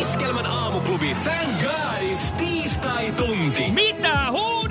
Iskelmän 0.00 0.46
aamuklubi 0.46 1.14
Thank 1.24 1.50
God 1.62 1.74
tiistai-tunti. 2.38 3.70
Mitä 3.70 4.30
huudetaan? 4.30 4.63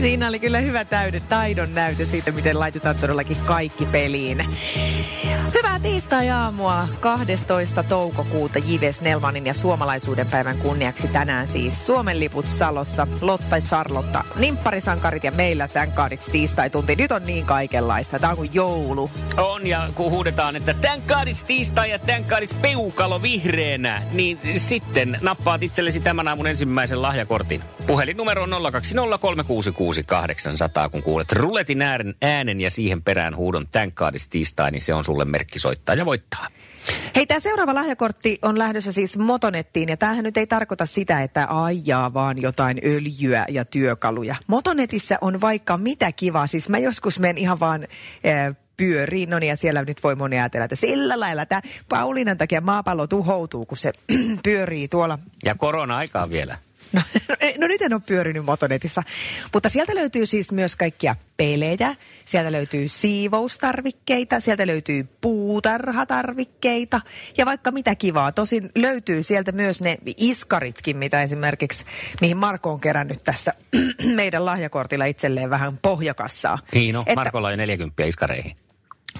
Siinä 0.00 0.28
oli 0.28 0.38
kyllä 0.38 0.60
hyvä 0.60 0.84
täyden 0.84 1.22
taidon 1.28 1.74
näytö 1.74 2.06
siitä, 2.06 2.32
miten 2.32 2.60
laitetaan 2.60 2.96
todellakin 2.96 3.36
kaikki 3.46 3.86
peliin. 3.86 4.44
Hyvää 5.54 5.80
tiistai-aamua 5.80 6.88
12. 7.00 7.82
toukokuuta 7.82 8.58
Jives 8.58 9.00
Nelmanin 9.00 9.46
ja 9.46 9.54
suomalaisuuden 9.54 10.26
päivän 10.26 10.58
kunniaksi 10.58 11.08
tänään 11.08 11.48
siis 11.48 11.86
Suomen 11.86 12.20
liput 12.20 12.48
Salossa, 12.48 13.06
Lotta 13.20 13.56
ja 13.56 13.60
Charlotta, 13.60 14.24
nimpparisankarit 14.36 15.24
ja 15.24 15.30
meillä 15.32 15.68
tämän 15.68 15.92
kaadits 15.92 16.26
tiistai-tunti. 16.26 16.96
Nyt 16.96 17.12
on 17.12 17.24
niin 17.24 17.44
kaikenlaista. 17.44 18.18
Tämä 18.18 18.30
on 18.30 18.36
kuin 18.36 18.50
joulu. 18.52 19.10
On, 19.36 19.66
ja 19.66 19.88
kun 19.94 20.10
huudetaan, 20.10 20.56
että 20.56 20.74
tän 20.74 21.02
kaadits 21.02 21.44
tiistai 21.44 21.90
ja 21.90 21.98
tän 21.98 22.24
kaadits 22.24 22.54
peukalo 22.54 23.22
vihreänä, 23.22 24.02
niin 24.12 24.38
sitten 24.56 25.18
nappaat 25.22 25.62
itsellesi 25.62 26.00
tämän 26.00 26.28
aamun 26.28 26.46
ensimmäisen 26.46 27.02
lahjakortin. 27.02 27.62
Puhelinnumero 27.88 28.42
on 28.42 28.50
020366800, 28.50 28.54
kun 30.90 31.02
kuulet 31.02 31.32
ruletin 31.32 31.82
äänen, 31.82 32.14
äänen 32.22 32.60
ja 32.60 32.70
siihen 32.70 33.02
perään 33.02 33.36
huudon 33.36 33.68
tän 33.68 33.92
tiistai, 34.30 34.70
niin 34.70 34.82
se 34.82 34.94
on 34.94 35.04
sulle 35.04 35.24
merkki 35.24 35.58
soittaa 35.58 35.94
ja 35.94 36.06
voittaa. 36.06 36.46
Hei, 37.16 37.26
tämä 37.26 37.40
seuraava 37.40 37.74
lahjakortti 37.74 38.38
on 38.42 38.58
lähdössä 38.58 38.92
siis 38.92 39.18
Motonettiin, 39.18 39.88
ja 39.88 39.96
tämähän 39.96 40.24
nyt 40.24 40.36
ei 40.36 40.46
tarkoita 40.46 40.86
sitä, 40.86 41.22
että 41.22 41.46
ajaa 41.64 42.14
vaan 42.14 42.42
jotain 42.42 42.80
öljyä 42.84 43.44
ja 43.48 43.64
työkaluja. 43.64 44.36
Motonetissä 44.46 45.18
on 45.20 45.40
vaikka 45.40 45.76
mitä 45.76 46.12
kivaa, 46.12 46.46
siis 46.46 46.68
mä 46.68 46.78
joskus 46.78 47.18
menen 47.18 47.38
ihan 47.38 47.60
vaan... 47.60 47.86
Äh, 48.26 48.56
pyöriin. 48.76 49.30
No 49.30 49.38
niin, 49.38 49.48
ja 49.48 49.56
siellä 49.56 49.82
nyt 49.82 50.02
voi 50.02 50.14
moni 50.14 50.38
ajatella, 50.38 50.64
että 50.64 50.76
sillä 50.76 51.20
lailla 51.20 51.46
tämä 51.46 51.62
Paulinan 51.88 52.38
takia 52.38 52.60
maapallo 52.60 53.06
tuhoutuu, 53.06 53.66
kun 53.66 53.78
se 53.78 53.92
pyörii 54.44 54.88
tuolla. 54.88 55.18
Ja 55.44 55.54
korona-aikaa 55.54 56.30
vielä. 56.30 56.58
No, 56.92 57.02
no 57.58 57.66
nyt 57.66 57.82
en 57.82 57.92
ole 57.92 58.02
pyörinyt 58.06 58.44
motonetissa. 58.44 59.02
Mutta 59.54 59.68
sieltä 59.68 59.94
löytyy 59.94 60.26
siis 60.26 60.52
myös 60.52 60.76
kaikkia 60.76 61.16
pelejä, 61.36 61.96
sieltä 62.24 62.52
löytyy 62.52 62.88
siivoustarvikkeita, 62.88 64.40
sieltä 64.40 64.66
löytyy 64.66 65.08
puutarhatarvikkeita 65.20 67.00
ja 67.36 67.46
vaikka 67.46 67.70
mitä 67.70 67.94
kivaa. 67.94 68.32
Tosin 68.32 68.70
löytyy 68.74 69.22
sieltä 69.22 69.52
myös 69.52 69.80
ne 69.82 69.98
iskaritkin, 70.16 70.96
mitä 70.96 71.22
esimerkiksi, 71.22 71.84
mihin 72.20 72.36
Marko 72.36 72.70
on 72.72 72.80
kerännyt 72.80 73.24
tässä 73.24 73.54
meidän 74.14 74.44
lahjakortilla 74.44 75.04
itselleen 75.04 75.50
vähän 75.50 75.78
pohjakassaa. 75.82 76.58
Niin 76.72 76.92
no, 76.92 77.00
Että- 77.00 77.14
Markolla 77.14 77.46
on 77.48 77.52
jo 77.52 77.56
40 77.56 78.04
iskareihin. 78.04 78.56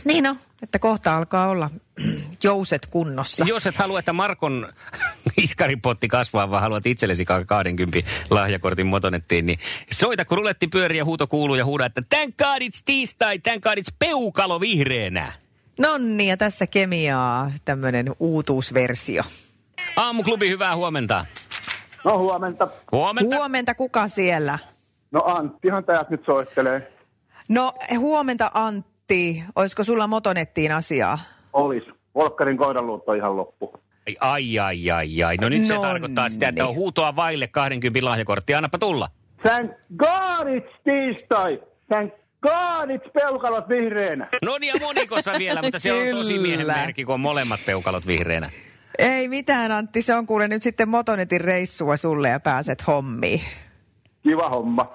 Niin 0.05 0.25
no, 0.25 0.37
että 0.63 0.79
kohta 0.79 1.17
alkaa 1.17 1.49
olla 1.49 1.71
jouset 2.43 2.87
kunnossa. 2.87 3.45
Jos 3.49 3.67
et 3.67 3.77
halua, 3.77 3.99
että 3.99 4.13
Markon 4.13 4.73
iskaripotti 5.39 6.09
kasvaa, 6.09 6.51
vaan 6.51 6.63
haluat 6.63 6.87
itsellesi 6.87 7.25
20 7.25 7.99
lahjakortin 8.31 8.87
motonettiin, 8.87 9.47
niin 9.47 9.59
soita, 9.91 10.25
kun 10.25 10.39
ruletti 10.39 10.69
pyörii 10.69 10.99
ja 10.99 11.05
huuto 11.05 11.27
kuuluu 11.27 11.57
ja 11.57 11.65
huuda, 11.65 11.87
että 11.87 12.03
tän 12.09 12.33
kaadits 12.33 12.83
tiistai, 12.85 13.39
tän 13.39 13.61
kaadits 13.61 13.93
peukalo 13.99 14.61
vihreänä. 14.61 15.33
Nonni 15.79 16.29
ja 16.29 16.37
tässä 16.37 16.67
kemiaa 16.67 17.51
tämmöinen 17.65 18.07
uutuusversio. 18.21 19.23
Aamuklubi, 19.97 20.49
hyvää 20.51 20.77
huomenta. 20.77 21.27
No 22.05 22.19
huomenta. 22.19 22.69
Huomenta. 22.93 23.37
Huomenta, 23.37 23.75
kuka 23.75 24.09
siellä? 24.09 24.59
No 25.11 25.23
Anttihan 25.25 25.85
täältä 25.85 26.11
nyt 26.11 26.25
soittelee. 26.27 26.93
No 27.49 27.73
huomenta 27.99 28.51
Antti. 28.55 29.45
Olisiko 29.57 29.85
sulla 29.85 30.07
motonettiin 30.07 30.73
asiaa? 30.73 31.19
Olis. 31.53 31.85
Volkkarin 32.15 32.59
koiranluutto 32.59 33.13
ihan 33.13 33.37
loppu. 33.37 33.81
Ai, 34.21 34.59
ai, 34.59 34.91
ai, 34.91 35.23
ai. 35.23 35.37
No 35.37 35.49
nyt 35.49 35.67
se 35.67 35.75
No 35.75 35.83
tarkoittaa 35.83 36.29
sitä, 36.29 36.49
että 36.49 36.65
on 36.65 36.69
niin. 36.71 36.77
huutoa 36.79 37.17
vaille 37.17 37.47
20 37.47 38.05
lahjakorttia. 38.05 38.57
Annapa 38.59 38.79
tulla. 38.79 39.09
Thank 39.43 39.71
God 39.97 40.47
it's 40.57 40.81
tiistai! 40.85 41.61
Thank 41.89 42.13
God 42.43 42.91
it's 42.91 43.11
peukalot 43.13 43.69
vihreänä! 43.69 44.29
No 44.45 44.59
niin 44.59 44.75
ja 44.75 44.81
monikossa 44.87 45.33
vielä, 45.39 45.63
mutta 45.63 45.79
se 45.79 45.93
on 45.93 46.09
tosi 46.17 46.39
miehen 46.39 46.67
merkki, 46.67 47.05
kun 47.05 47.15
on 47.15 47.21
molemmat 47.21 47.61
peukalot 47.67 48.07
vihreänä. 48.07 48.51
Ei 48.99 49.29
mitään 49.29 49.73
Antti, 49.73 50.03
se 50.03 50.15
on 50.15 50.27
kuule 50.27 50.49
nyt 50.49 50.63
sitten 50.63 50.89
motonetin 50.89 51.41
reissua 51.41 51.97
sulle 51.97 52.29
ja 52.29 52.41
pääset 52.41 52.87
hommiin. 52.87 53.41
Kiva 54.23 54.49
homma. 54.49 54.93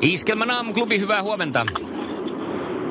Iskelmän 0.00 0.50
aamuklubi, 0.50 0.98
hyvää 0.98 1.22
huomenta. 1.22 1.66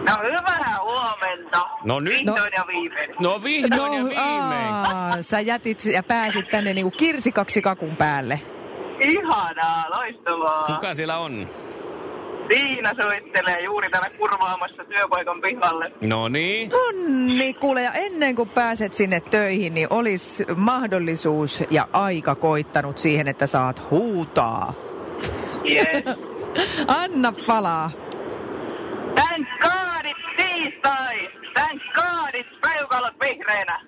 No 0.08 0.16
hyvää 0.24 0.78
huomenta. 0.82 1.62
No 1.84 2.00
nyt- 2.00 2.14
Vihdoin 2.14 2.52
ja 2.58 2.64
viimein. 2.68 3.16
No 3.20 3.44
vihdoin 3.44 3.94
ja 3.94 4.04
viimein. 4.04 4.74
aa, 4.74 5.22
sä 5.22 5.40
jätit 5.40 5.86
ja 5.86 6.04
pääsit 6.04 6.50
tänne 6.50 6.74
niinku 6.74 6.92
kirsikaksi 6.98 7.62
kakun 7.62 7.96
päälle. 7.96 8.40
Ihanaa, 9.00 9.84
loistavaa. 9.98 10.64
Kuka 10.64 10.94
siellä 10.94 11.18
on? 11.18 11.50
Tiina 12.54 12.92
soittelee 13.02 13.62
juuri 13.64 13.90
täällä 13.90 14.10
kurvaamassa 14.10 14.84
työpaikan 14.86 15.42
pihalle. 15.42 15.92
No 16.02 16.28
niin. 16.28 16.72
Onni, 16.88 17.54
kuule, 17.54 17.82
ja 17.84 17.92
ennen 17.94 18.36
kuin 18.36 18.50
pääset 18.50 18.94
sinne 18.94 19.20
töihin, 19.20 19.74
niin 19.74 19.88
olisi 19.90 20.46
mahdollisuus 20.56 21.64
ja 21.72 21.88
aika 21.94 22.36
koittanut 22.36 22.98
siihen, 22.98 23.28
että 23.28 23.48
saat 23.48 23.90
huutaa. 23.92 24.74
Yes. 25.66 26.04
Anna 27.04 27.34
palaa. 27.48 27.92
Thank 29.16 29.48
tiistai! 30.64 31.30
Thank 31.54 31.82
God 31.96 32.34
it's 32.34 32.60
peukalot 32.74 33.14
vihreänä! 33.22 33.82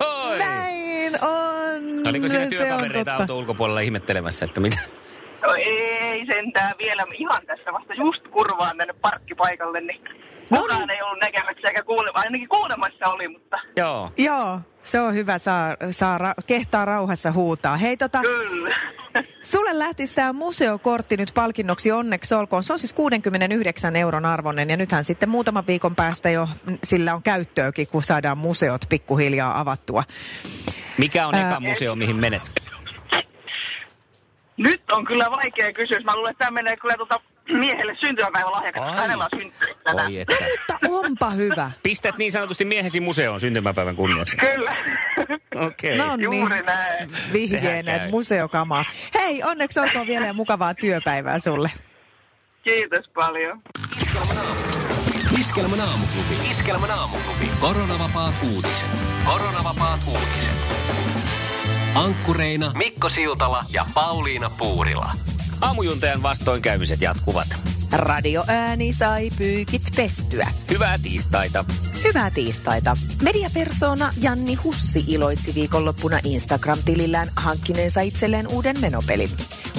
Oi. 0.00 0.38
Näin 0.38 1.12
on. 1.24 2.08
Oliko 2.08 2.26
on 2.26 2.48
työkavereita 2.48 3.14
auto 3.14 3.38
ulkopuolella 3.38 3.80
ihmettelemässä, 3.80 4.44
että 4.44 4.60
mitä? 4.60 4.78
No 5.42 5.52
ei 5.56 6.26
sentään 6.34 6.72
vielä 6.78 7.04
ihan 7.14 7.46
tässä 7.46 7.72
vasta 7.72 7.94
just 7.94 8.28
kurvaan 8.28 8.76
tänne 8.76 8.94
parkkipaikalle, 9.00 9.80
niin 9.80 10.00
No 10.50 10.58
kukaan 10.60 10.80
niin. 10.80 10.90
ei 10.90 11.02
ollut 11.02 11.18
näkemässä 11.22 11.68
eikä 11.68 11.82
kuulemassa. 11.82 12.20
Ainakin 12.20 12.48
kuulemassa 12.48 13.08
oli, 13.08 13.28
mutta 13.28 13.56
Joo. 13.76 14.10
Joo, 14.18 14.60
se 14.84 15.00
on 15.00 15.14
hyvä, 15.14 15.38
saa, 15.38 15.76
saa 15.90 16.18
ra- 16.18 16.42
kehtaa 16.46 16.84
rauhassa 16.84 17.32
huutaa. 17.32 17.76
Hei 17.76 17.96
tota, 17.96 18.20
kyllä. 18.20 18.76
sulle 19.52 19.78
lähti 19.78 20.14
tämä 20.14 20.32
museokortti 20.32 21.16
nyt 21.16 21.30
palkinnoksi 21.34 21.92
onneksi 21.92 22.34
olkoon. 22.34 22.64
Se 22.64 22.72
on 22.72 22.78
siis 22.78 22.92
69 22.92 23.96
euron 23.96 24.24
arvoinen 24.24 24.70
ja 24.70 24.76
nythän 24.76 25.04
sitten 25.04 25.28
muutaman 25.28 25.66
viikon 25.66 25.96
päästä 25.96 26.30
jo 26.30 26.48
sillä 26.84 27.14
on 27.14 27.22
käyttöäkin, 27.22 27.86
kun 27.86 28.02
saadaan 28.02 28.38
museot 28.38 28.80
pikkuhiljaa 28.88 29.60
avattua. 29.60 30.04
Mikä 30.98 31.26
on 31.26 31.34
eka 31.34 31.46
Ää, 31.46 31.60
museo, 31.60 31.94
mihin 31.94 32.16
menet? 32.16 32.42
Nyt 34.56 34.82
on 34.92 35.04
kyllä 35.04 35.30
vaikea 35.30 35.72
kysymys. 35.72 36.04
Mä 36.04 36.16
luulen, 36.16 36.30
että 36.30 36.44
tämä 36.44 36.50
menee 36.50 36.76
kyllä 36.76 36.94
tuota 36.96 37.20
miehelle 37.60 37.96
syntymäpäivän 38.00 38.52
lahjaksi. 38.52 38.80
Ai. 38.80 38.96
Hänellä 38.96 39.24
on 39.32 39.40
syntynyt 39.42 39.78
tänään. 39.84 40.06
Oi 40.08 40.18
että. 40.18 40.34
Mutta 40.50 40.88
onpa 40.90 41.30
hyvä. 41.30 41.70
Pistät 41.82 42.18
niin 42.18 42.32
sanotusti 42.32 42.64
miehesi 42.64 43.00
museoon 43.00 43.40
syntymäpäivän 43.40 43.96
kunniaksi. 43.96 44.36
Kyllä. 44.36 44.76
Okei. 45.66 45.96
No 45.98 46.16
niin, 46.16 46.24
Juuri 46.24 46.62
näin. 46.62 47.08
vihjeen 47.32 47.62
Sehän 47.62 47.84
käy. 47.84 47.98
näitä 47.98 48.10
museokamaa. 48.10 48.84
Hei, 49.14 49.42
onneksi 49.42 49.80
olkoon 49.80 50.06
vielä 50.06 50.26
ja 50.26 50.32
mukavaa 50.32 50.74
työpäivää 50.74 51.38
sulle. 51.38 51.70
Kiitos 52.64 53.08
paljon. 53.14 53.62
Iskelmän 55.40 55.80
aamuklubi. 55.80 56.50
Iskelmän 56.50 56.90
aamuklubi. 56.90 57.50
Koronavapaat 57.60 58.34
uutiset. 58.54 58.88
Koronavapaat 59.24 60.00
uutiset. 60.06 60.56
Ankkureina 61.94 62.72
Mikko 62.78 63.08
Siltala 63.08 63.64
ja 63.72 63.86
Pauliina 63.94 64.50
Puurila. 64.58 65.10
Aamujuntajan 65.62 66.22
vastoinkäymiset 66.22 67.00
jatkuvat. 67.00 67.46
Radioääni 67.92 68.92
sai 68.92 69.28
pyykit 69.38 69.82
pestyä. 69.96 70.48
Hyvää 70.70 70.98
tiistaita. 71.02 71.64
Hyvää 72.04 72.30
tiistaita. 72.30 72.96
Mediapersona 73.22 74.12
Janni 74.20 74.54
Hussi 74.54 75.04
iloitsi 75.08 75.54
viikonloppuna 75.54 76.18
Instagram-tilillään 76.24 77.28
hankkineensa 77.36 78.00
itselleen 78.00 78.48
uuden 78.48 78.80
menopelin. 78.80 79.30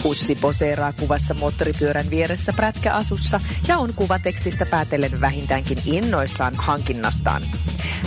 Hussi 0.04 0.36
poseeraa 0.36 0.94
kuvassa 0.94 1.34
moottoripyörän 1.34 2.10
vieressä 2.10 2.54
prätkäasussa 2.54 3.40
ja 3.68 3.78
on 3.78 3.94
kuvatekstistä 3.94 4.66
päätellen 4.66 5.22
vähintäänkin 5.22 5.78
innoissaan 5.86 6.54
hankinnastaan. 6.56 7.42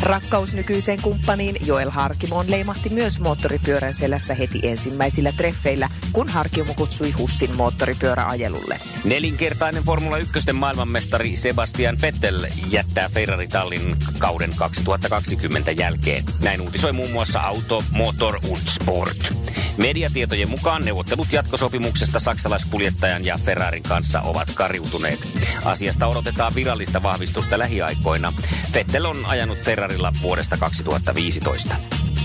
Rakkaus 0.02 0.55
nykyiseen 0.55 1.02
kumppaniin 1.02 1.56
Joel 1.67 1.90
Harkimoon 1.90 2.50
leimahti 2.50 2.88
myös 2.88 3.20
moottoripyörän 3.20 3.94
selässä 3.94 4.34
heti 4.34 4.61
ensimmäisillä 4.62 5.32
treffeillä, 5.32 5.88
kun 6.12 6.28
Harkimo 6.28 6.75
kutsui 6.75 7.11
Hussin 7.11 7.56
moottoripyöräajelulle. 7.56 8.78
Nelinkertainen 9.05 9.82
Formula 9.82 10.19
1 10.19 10.52
maailmanmestari 10.52 11.37
Sebastian 11.37 11.96
Vettel 12.02 12.46
jättää 12.70 13.08
Ferrari-tallin 13.08 13.96
kauden 14.19 14.50
2020 14.56 15.70
jälkeen. 15.70 16.25
Näin 16.43 16.61
uutisoi 16.61 16.93
muun 16.93 17.11
muassa 17.11 17.40
Auto, 17.40 17.84
Motor 17.90 18.38
und 18.49 18.69
Sport. 18.69 19.32
Mediatietojen 19.76 20.50
mukaan 20.50 20.84
neuvottelut 20.84 21.32
jatkosopimuksesta 21.32 22.20
saksalaiskuljettajan 22.20 23.25
ja 23.25 23.38
Ferrarin 23.44 23.82
kanssa 23.82 24.20
ovat 24.20 24.49
kariutuneet. 24.55 25.29
Asiasta 25.64 26.06
odotetaan 26.06 26.55
virallista 26.55 27.02
vahvistusta 27.02 27.58
lähiaikoina. 27.58 28.32
Vettel 28.75 29.05
on 29.05 29.26
ajanut 29.26 29.58
Ferrarilla 29.66 30.12
vuodesta 30.22 30.56
2015. 30.56 31.76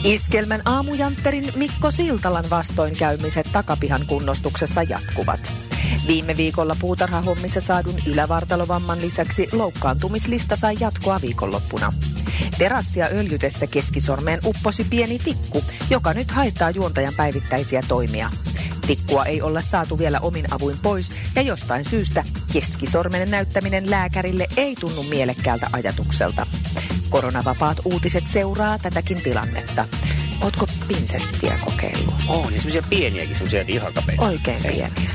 Iskelmän 0.04 0.62
aamujantterin 0.66 1.46
Mikko 1.56 1.92
Siltalan 1.92 2.46
vastoinkäymiset 2.50 3.50
takapihan 3.54 4.02
kunnostuksessa 4.08 4.84
jatkuvat. 4.84 5.54
Viime 6.08 6.38
viikolla 6.38 6.76
puutarhahommissa 6.82 7.62
saadun 7.62 7.96
ylävartalovamman 8.08 9.02
lisäksi 9.02 9.50
loukkaantumislista 9.52 10.56
sai 10.56 10.76
jatkoa 10.80 11.22
viikonloppuna. 11.22 11.94
Terassia 12.58 13.06
öljytessä 13.12 13.68
keskisormeen 13.68 14.40
upposi 14.46 14.84
pieni 14.84 15.20
tikku, 15.20 15.64
joka 15.90 16.14
nyt 16.14 16.32
haittaa 16.32 16.70
juontajan 16.70 17.14
päivittäisiä 17.18 17.84
toimia. 17.88 18.32
Tikkua 18.88 19.26
ei 19.26 19.42
olla 19.42 19.62
saatu 19.62 20.00
vielä 20.00 20.20
omin 20.20 20.54
avuin 20.54 20.78
pois 20.82 21.14
ja 21.36 21.42
jostain 21.42 21.86
syystä 21.86 22.24
keskisormen 22.54 23.32
näyttäminen 23.32 23.90
lääkärille 23.90 24.48
ei 24.58 24.76
tunnu 24.76 25.04
mielekkäältä 25.04 25.68
ajatukselta. 25.74 26.48
Koronavapaat 27.12 27.78
uutiset 27.86 28.28
seuraa 28.28 28.80
tätäkin 28.80 29.24
tilannetta. 29.24 29.88
Ootko 30.42 30.66
pinsettiä 30.88 31.60
kokeillut? 31.66 32.14
Oh, 32.28 32.50
niin 32.50 32.60
semmoisia 32.60 32.84
pieniäkin, 32.90 33.36
semmoisia 33.36 33.64
ihan 33.68 33.94
kapeita. 33.94 34.26
Oikein 34.26 34.62
pieniä. 34.62 35.12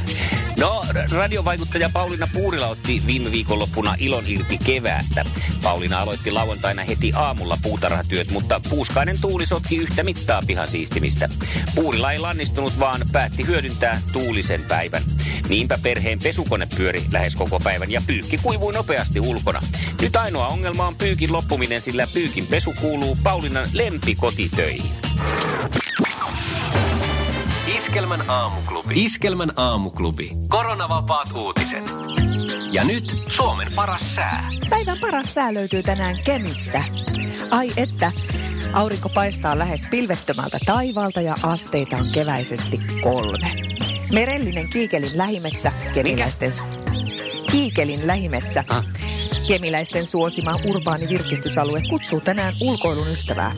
No, 0.60 0.84
radiovaikuttaja 1.12 1.90
Pauliina 1.92 2.28
Puurila 2.32 2.66
otti 2.66 3.02
viime 3.06 3.30
viikonloppuna 3.30 3.94
ilon 3.98 4.24
irti 4.26 4.58
keväästä. 4.58 5.24
Pauliina 5.62 6.00
aloitti 6.00 6.30
lauantaina 6.30 6.84
heti 6.84 7.12
aamulla 7.14 7.58
puutarhatyöt, 7.62 8.30
mutta 8.30 8.60
puuskainen 8.70 9.20
tuuli 9.20 9.46
sotki 9.46 9.76
yhtä 9.76 10.02
mittaa 10.02 10.42
pihan 10.46 10.68
siistimistä. 10.68 11.28
Puurila 11.74 12.12
ei 12.12 12.18
lannistunut, 12.18 12.80
vaan 12.80 13.00
päätti 13.12 13.46
hyödyntää 13.46 14.02
tuulisen 14.12 14.62
päivän. 14.68 15.02
Niinpä 15.48 15.78
perheen 15.82 16.18
pesukone 16.22 16.66
pyöri 16.76 17.02
lähes 17.12 17.36
koko 17.36 17.60
päivän 17.60 17.90
ja 17.90 18.02
pyykki 18.06 18.38
kuivui 18.38 18.72
nopeasti 18.72 19.20
ulkona. 19.20 19.60
Nyt 20.02 20.16
ainoa 20.16 20.46
ongelma 20.46 20.86
on 20.86 20.96
pyykin 20.96 21.32
loppuminen, 21.32 21.80
sillä 21.80 22.06
pyykin 22.14 22.46
pesu 22.46 22.74
kuuluu 22.80 23.18
Paulinan 23.22 23.68
lempikotitöihin. 23.72 24.90
Iskelmän 27.78 28.30
aamuklubi. 28.30 29.04
Iskelmän 29.04 29.52
aamuklubi. 29.56 30.30
Koronavapaat 30.48 31.28
uutiset. 31.34 31.84
Ja 32.72 32.84
nyt 32.84 33.16
Suomen 33.36 33.68
paras 33.74 34.14
sää. 34.14 34.50
Päivän 34.70 34.98
paras 35.00 35.34
sää 35.34 35.54
löytyy 35.54 35.82
tänään 35.82 36.16
Kemistä. 36.24 36.84
Ai 37.50 37.72
että, 37.76 38.12
aurinko 38.72 39.08
paistaa 39.08 39.58
lähes 39.58 39.86
pilvettömältä 39.90 40.58
taivaalta 40.66 41.20
ja 41.20 41.36
asteita 41.42 41.96
on 41.96 42.12
keväisesti 42.12 42.80
kolme. 43.02 43.50
Merellinen 44.12 44.68
Kiikelin 44.70 45.18
lähimetsä, 45.18 45.72
kemiläisten... 45.94 46.52
Kiikelin 47.50 48.06
lähimetsä. 48.06 48.64
Ah. 48.68 48.84
Kemiläisten 49.48 50.06
suosima 50.06 50.58
urbaani 50.64 51.08
virkistysalue 51.08 51.82
kutsuu 51.90 52.20
tänään 52.20 52.54
ulkoilun 52.60 53.08
ystävää. 53.08 53.52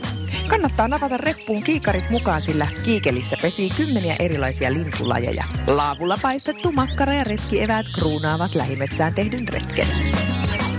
Kannattaa 0.47 0.87
navata 0.87 1.17
reppuun 1.17 1.63
kiikarit 1.63 2.09
mukaan, 2.09 2.41
sillä 2.41 2.67
kiikelissä 2.83 3.35
pesii 3.41 3.69
kymmeniä 3.69 4.15
erilaisia 4.19 4.73
lintulajeja. 4.73 5.43
Laavulla 5.67 6.17
paistettu 6.21 6.71
makkara 6.71 7.13
ja 7.13 7.23
retkieväät 7.23 7.85
kruunaavat 7.95 8.55
lähimetsään 8.55 9.13
tehdyn 9.13 9.47
retken. 9.47 9.87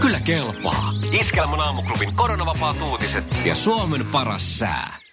Kyllä 0.00 0.20
kelpaa. 0.20 0.93
Iskelmän 1.20 1.61
aamuklubin 1.61 2.17
koronavapaat 2.17 2.76
uutiset. 2.82 3.25
Ja 3.44 3.55
Suomen 3.55 4.06
paras 4.06 4.58
sää. 4.58 5.09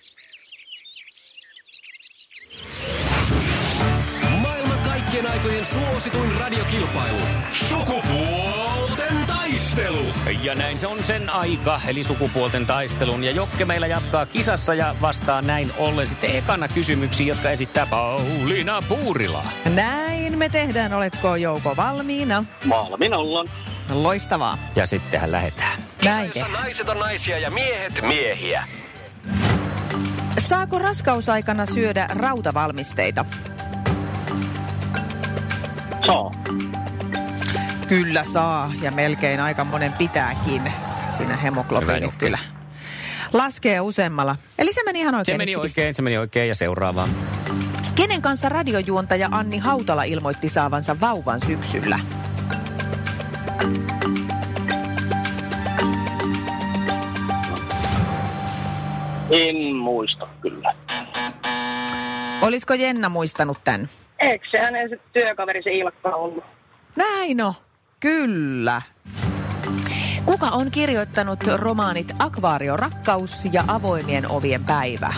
Kaikkien 5.17 5.33
aikojen 5.33 5.65
suosituin 5.65 6.31
radiokilpailu. 6.39 7.17
Sukupuolten 7.49 9.25
taistelu. 9.27 10.05
Ja 10.41 10.55
näin 10.55 10.79
se 10.79 10.87
on 10.87 11.03
sen 11.03 11.29
aika, 11.29 11.81
eli 11.87 12.03
sukupuolten 12.03 12.65
taistelun. 12.65 13.23
Ja 13.23 13.31
Jokke 13.31 13.65
meillä 13.65 13.87
jatkaa 13.87 14.25
kisassa 14.25 14.73
ja 14.73 14.95
vastaa 15.01 15.41
näin 15.41 15.71
ollen 15.77 16.07
sitten 16.07 16.35
ekana 16.35 16.67
kysymyksiin, 16.67 17.27
jotka 17.27 17.49
esittää 17.49 17.85
Pauliina 17.85 18.81
Puurila. 18.81 19.45
Näin 19.75 20.37
me 20.37 20.49
tehdään. 20.49 20.93
Oletko 20.93 21.35
Jouko 21.35 21.75
valmiina? 21.75 22.43
Valmiina 22.69 23.17
ollaan. 23.17 23.49
Loistavaa. 23.93 24.57
Ja 24.75 24.87
sittenhän 24.87 25.31
lähetään. 25.31 25.79
Näin 26.03 26.31
tehdään. 26.31 26.53
naiset 26.53 26.89
on 26.89 26.99
naisia 26.99 27.39
ja 27.39 27.51
miehet 27.51 28.01
miehiä. 28.01 28.63
Saako 30.39 30.79
raskausaikana 30.79 31.65
syödä 31.65 32.07
rautavalmisteita? 32.09 33.25
Saa. 36.07 36.31
Kyllä 37.87 38.23
saa, 38.23 38.73
ja 38.81 38.91
melkein 38.91 39.39
aika 39.39 39.63
monen 39.63 39.93
pitääkin. 39.93 40.61
Siinä 41.09 41.35
hemoglobiinit 41.35 42.17
kyllä. 42.17 42.37
Laskee 43.33 43.81
useammalla. 43.81 44.35
Eli 44.59 44.73
se 44.73 44.83
meni 44.85 44.99
ihan 44.99 45.15
oikein. 45.15 45.33
Se 45.33 45.37
meni 45.37 45.55
oikein, 45.55 45.95
se 45.95 46.01
meni 46.01 46.17
oikein 46.17 46.49
ja 46.49 46.55
seuraava. 46.55 47.07
Kenen 47.95 48.21
kanssa 48.21 48.49
radiojuontaja 48.49 49.29
Anni 49.31 49.57
Hautala 49.57 50.03
ilmoitti 50.03 50.49
saavansa 50.49 50.99
vauvan 50.99 51.41
syksyllä? 51.45 51.99
En 59.29 59.75
muista 59.75 60.27
kyllä. 60.41 60.75
Olisiko 62.41 62.73
Jenna 62.73 63.09
muistanut 63.09 63.57
tämän? 63.63 63.89
Eikö 64.19 64.45
se 64.51 64.63
hänen 64.63 64.89
se 64.89 64.99
työkaveri 65.13 65.63
se 65.63 65.71
Ilkka 65.71 66.09
ollut? 66.09 66.43
Näin 66.95 67.41
on. 67.41 67.53
Kyllä. 67.99 68.81
Kuka 70.25 70.47
on 70.47 70.71
kirjoittanut 70.71 71.39
romaanit 71.55 72.13
Akvaario 72.19 72.77
rakkaus 72.77 73.45
ja 73.51 73.63
avoimien 73.67 74.31
ovien 74.31 74.65
päivä? 74.65 75.13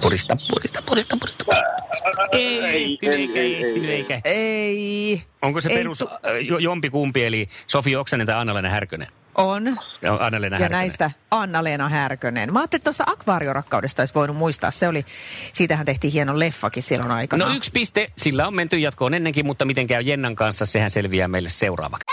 Purista, 0.00 0.36
purista, 0.50 0.82
purista, 0.86 1.16
purista. 1.20 1.44
Ei, 2.32 2.58
ei, 2.60 2.98
ei, 3.02 3.30
ei, 3.34 3.64
ei. 3.90 4.20
Ei. 4.24 5.22
Onko 5.42 5.60
se 5.60 5.68
Ei 5.68 5.76
perus 5.76 5.98
tu- 5.98 6.08
äh, 6.08 6.36
jo, 6.48 6.58
jompikumpi, 6.58 7.24
eli 7.24 7.48
Sofi 7.66 7.96
Oksanen 7.96 8.26
tai 8.26 8.36
Anna-Leena 8.36 8.68
Härkönen? 8.68 9.08
On. 9.40 9.76
Ja 10.02 10.14
Anna-Leena 10.20 10.56
Ja 10.56 10.60
Härkönen. 10.60 10.70
näistä 10.70 11.10
Anna-Leena 11.30 11.88
Härkönen. 11.88 12.52
Mä 12.52 12.58
ajattelin, 12.60 12.80
että 12.80 12.84
tuosta 12.90 13.04
akvaariorakkaudesta 13.06 14.02
olisi 14.02 14.14
voinut 14.14 14.36
muistaa. 14.36 14.70
Se 14.70 14.88
oli, 14.88 15.04
siitähän 15.52 15.86
tehtiin 15.86 16.12
hieno 16.12 16.38
leffakin 16.38 16.82
silloin 16.82 17.10
aikana. 17.10 17.48
No 17.48 17.54
yksi 17.54 17.70
piste, 17.72 18.12
sillä 18.16 18.46
on 18.46 18.54
menty 18.54 18.78
jatkoon 18.78 19.14
ennenkin, 19.14 19.46
mutta 19.46 19.64
miten 19.64 19.86
käy 19.86 20.02
Jennan 20.02 20.34
kanssa, 20.34 20.66
sehän 20.66 20.90
selviää 20.90 21.28
meille 21.28 21.48
seuraavaksi. 21.48 22.04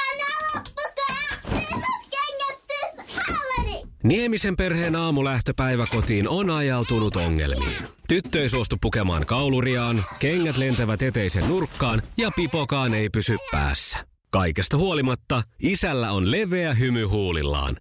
Niemisen 4.03 4.55
perheen 4.57 4.96
aamulähtöpäivä 4.96 5.88
kotiin 5.91 6.29
on 6.29 6.50
ajautunut 6.50 7.15
ongelmiin. 7.15 7.77
Tyttö 8.07 8.41
ei 8.41 8.50
suostu 8.50 8.77
pukemaan 8.81 9.25
kauluriaan, 9.25 10.05
kengät 10.19 10.57
lentävät 10.57 11.01
eteisen 11.01 11.48
nurkkaan 11.48 12.01
ja 12.17 12.31
pipokaan 12.36 12.93
ei 12.93 13.10
pysy 13.10 13.38
päässä. 13.51 13.98
Kaikesta 14.38 14.77
huolimatta, 14.77 15.44
isällä 15.60 16.12
on 16.12 16.32
leveä 16.32 16.74
hymy 16.74 17.03
huulillaan. 17.03 17.75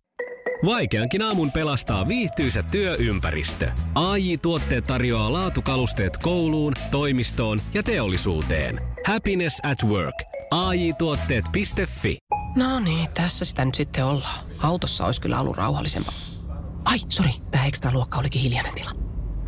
Vaikeankin 0.65 1.23
aamun 1.23 1.53
pelastaa 1.53 2.09
viihtyisä 2.09 2.63
työympäristö. 2.63 3.71
AI 3.95 4.39
Tuotteet 4.39 4.85
tarjoaa 4.85 5.33
laatukalusteet 5.33 6.17
kouluun, 6.17 6.73
toimistoon 6.91 7.61
ja 7.75 7.83
teollisuuteen. 7.83 8.81
Happiness 9.07 9.61
at 9.63 9.83
work. 9.85 10.23
AJ-tuotteet.fi 10.51 12.17
No 12.57 12.81
niin, 12.81 13.09
tässä 13.15 13.45
sitä 13.45 13.65
nyt 13.65 13.75
sitten 13.75 14.05
ollaan. 14.05 14.47
Autossa 14.63 15.07
olisi 15.07 15.21
kyllä 15.21 15.41
ollut 15.41 15.57
rauhallisempaa. 15.57 16.15
Ai, 16.85 16.99
sori, 17.09 17.33
tämä 17.51 17.67
ekstra 17.67 17.93
luokka 17.93 18.19
olikin 18.19 18.43
hiljainen 18.43 18.75
tila. 18.75 18.91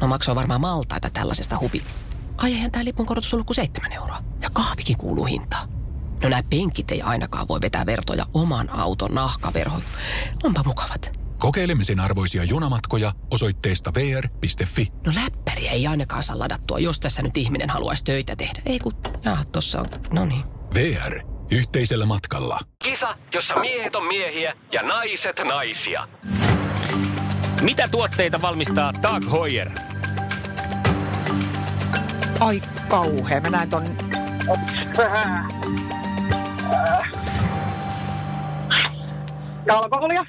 No 0.00 0.06
maksoi 0.06 0.34
varmaan 0.34 0.60
maltaita 0.60 1.10
tällaisesta 1.10 1.58
hupi. 1.58 1.82
Ai 2.36 2.52
eihän 2.52 2.72
tämä 2.72 2.84
lipun 2.84 3.06
korotus 3.06 3.34
ollut 3.34 3.46
kuin 3.46 3.56
seitsemän 3.56 3.92
euroa. 3.92 4.18
Ja 4.42 4.50
kahvikin 4.52 4.96
kuuluu 4.96 5.24
hintaan. 5.24 5.77
No 6.22 6.28
nämä 6.28 6.42
penkit 6.50 6.90
ei 6.90 7.02
ainakaan 7.02 7.48
voi 7.48 7.60
vetää 7.60 7.86
vertoja 7.86 8.26
oman 8.34 8.70
auton 8.70 9.14
nahkaverhoon. 9.14 9.82
Onpa 10.44 10.62
mukavat. 10.66 11.18
Kokeilemisen 11.38 12.00
arvoisia 12.00 12.44
junamatkoja 12.44 13.12
osoitteesta 13.30 13.94
vr.fi. 13.94 14.92
No 15.06 15.12
läppäri 15.24 15.68
ei 15.68 15.86
ainakaan 15.86 16.22
saa 16.22 16.38
ladattua, 16.38 16.78
jos 16.78 17.00
tässä 17.00 17.22
nyt 17.22 17.36
ihminen 17.36 17.70
haluaisi 17.70 18.04
töitä 18.04 18.36
tehdä. 18.36 18.62
Ei 18.66 18.78
kun, 18.78 18.92
jaa, 19.24 19.44
tossa 19.52 19.80
on, 19.80 19.86
no 20.12 20.24
niin. 20.24 20.44
VR. 20.74 21.20
Yhteisellä 21.50 22.06
matkalla. 22.06 22.58
Kisa, 22.84 23.16
jossa 23.34 23.56
miehet 23.56 23.96
on 23.96 24.06
miehiä 24.06 24.52
ja 24.72 24.82
naiset 24.82 25.40
naisia. 25.44 26.08
Mitä 27.62 27.88
tuotteita 27.88 28.40
valmistaa 28.40 28.92
Tag 28.92 29.24
Heuer? 29.32 29.70
Ai 32.40 32.62
kauhea, 32.88 33.40
mä 33.40 33.50
näen 33.50 33.70
ton... 33.70 33.84
Alkoholia? 39.70 40.26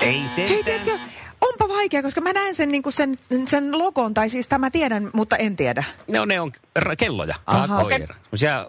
Ei 0.00 0.22
se. 0.28 0.48
Hei, 0.48 0.64
tiedätkö, 0.64 0.98
onpa 1.40 1.68
vaikea, 1.68 2.02
koska 2.02 2.20
mä 2.20 2.32
näen 2.32 2.54
sen, 2.54 2.68
niin 2.72 2.82
sen, 2.88 3.14
sen 3.44 3.78
logon, 3.78 4.14
tai 4.14 4.28
siis 4.28 4.48
tämä 4.48 4.70
tiedän, 4.70 5.10
mutta 5.12 5.36
en 5.36 5.56
tiedä. 5.56 5.84
No 6.08 6.24
ne 6.24 6.40
on 6.40 6.52
r- 6.78 6.96
kelloja. 6.98 7.34
Aha. 7.46 7.82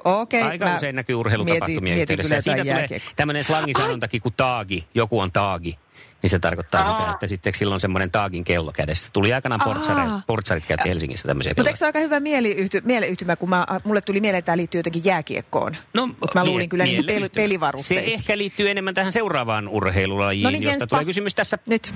Okei, 0.03 0.41
aika 0.43 0.65
mä 0.65 0.77
usein 0.77 0.95
näkyy 0.95 1.15
urheilutapahtumien 1.15 1.97
mietin- 1.97 2.17
mietin 2.17 2.19
yhteydessä. 2.19 2.51
Ja 2.51 2.63
siitä 2.63 2.87
tulee 2.87 3.01
tämmöinen 3.15 3.43
slangisanontakin 3.43 4.21
kuin 4.21 4.33
taagi. 4.37 4.87
Joku 4.95 5.19
on 5.19 5.31
taagi. 5.31 5.79
Niin 6.21 6.29
se 6.29 6.39
tarkoittaa 6.39 6.97
sitä, 6.97 7.11
että 7.11 7.27
sitten 7.27 7.53
silloin 7.55 7.73
on 7.73 7.79
semmoinen 7.79 8.11
taagin 8.11 8.43
kello 8.43 8.71
kädessä. 8.71 9.09
Tuli 9.13 9.33
aikanaan 9.33 9.61
portsarit, 9.63 10.07
Aa. 10.09 10.21
portsarit 10.27 10.65
käytti 10.65 10.89
Helsingissä 10.89 11.27
tämmöisiä 11.27 11.53
Mutta 11.57 11.69
eikö 11.69 11.77
se 11.77 11.85
aika 11.85 11.99
hyvä 11.99 12.19
mieliyhty, 12.19 12.81
mieleyhtymä, 12.85 13.35
kun 13.35 13.49
mä, 13.49 13.65
mulle 13.83 14.01
tuli 14.01 14.19
mieleen, 14.21 14.39
että 14.39 14.45
tämä 14.45 14.57
liittyy 14.57 14.79
jotenkin 14.79 15.01
jääkiekkoon. 15.05 15.77
No, 15.93 16.07
Mutta 16.07 16.39
mä 16.39 16.45
luulin 16.45 16.59
mie- 16.63 16.67
kyllä 16.67 16.83
niin 16.83 17.05
peli, 17.05 17.29
pelivarusteisiin. 17.29 18.09
Se 18.09 18.13
ehkä 18.15 18.37
liittyy 18.37 18.69
enemmän 18.69 18.93
tähän 18.93 19.11
seuraavaan 19.11 19.67
urheilulajiin, 19.67 20.43
No 20.43 20.49
niin, 20.49 20.63
josta 20.63 20.71
Jenspa. 20.71 20.87
tulee 20.87 21.05
kysymys 21.05 21.35
tässä. 21.35 21.57
Nyt. 21.65 21.93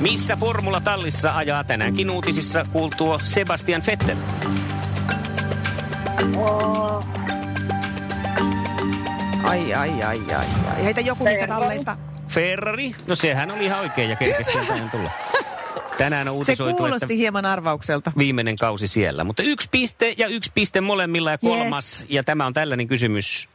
Missä 0.00 0.36
formulatallissa 0.36 1.36
ajaa 1.36 1.64
tänäänkin 1.64 2.10
uutisissa 2.10 2.66
kuultuo 2.72 3.18
Sebastian 3.22 3.82
Vettel? 3.86 4.16
Ai, 9.44 9.74
ai, 9.74 9.90
ai, 10.02 10.20
ai, 10.34 10.46
ai. 10.76 10.84
Heitä 10.84 11.00
joku 11.00 11.24
niistä 11.24 11.46
talleista. 11.46 11.96
Ferrari? 12.34 12.94
No 13.06 13.14
sehän 13.14 13.50
oli 13.50 13.64
ihan 13.64 13.80
oikein 13.80 14.10
ja 14.10 14.16
kerkesi 14.16 14.52
sieltä 14.52 14.72
tulla. 14.90 15.10
Tänään 15.98 16.28
on 16.28 16.44
Se 16.44 16.56
kuulosti 16.56 17.04
että 17.04 17.14
hieman 17.14 17.46
arvaukselta. 17.46 18.12
viimeinen 18.18 18.56
kausi 18.56 18.86
siellä. 18.88 19.24
Mutta 19.24 19.42
yksi 19.42 19.68
piste 19.70 20.14
ja 20.18 20.26
yksi 20.26 20.50
piste 20.54 20.80
molemmilla 20.80 21.30
ja 21.30 21.38
kolmas. 21.38 21.98
Yes. 21.98 22.06
Ja 22.08 22.24
tämä 22.24 22.46
on 22.46 22.52
tällainen 22.52 22.88
kysymys, 22.88 23.48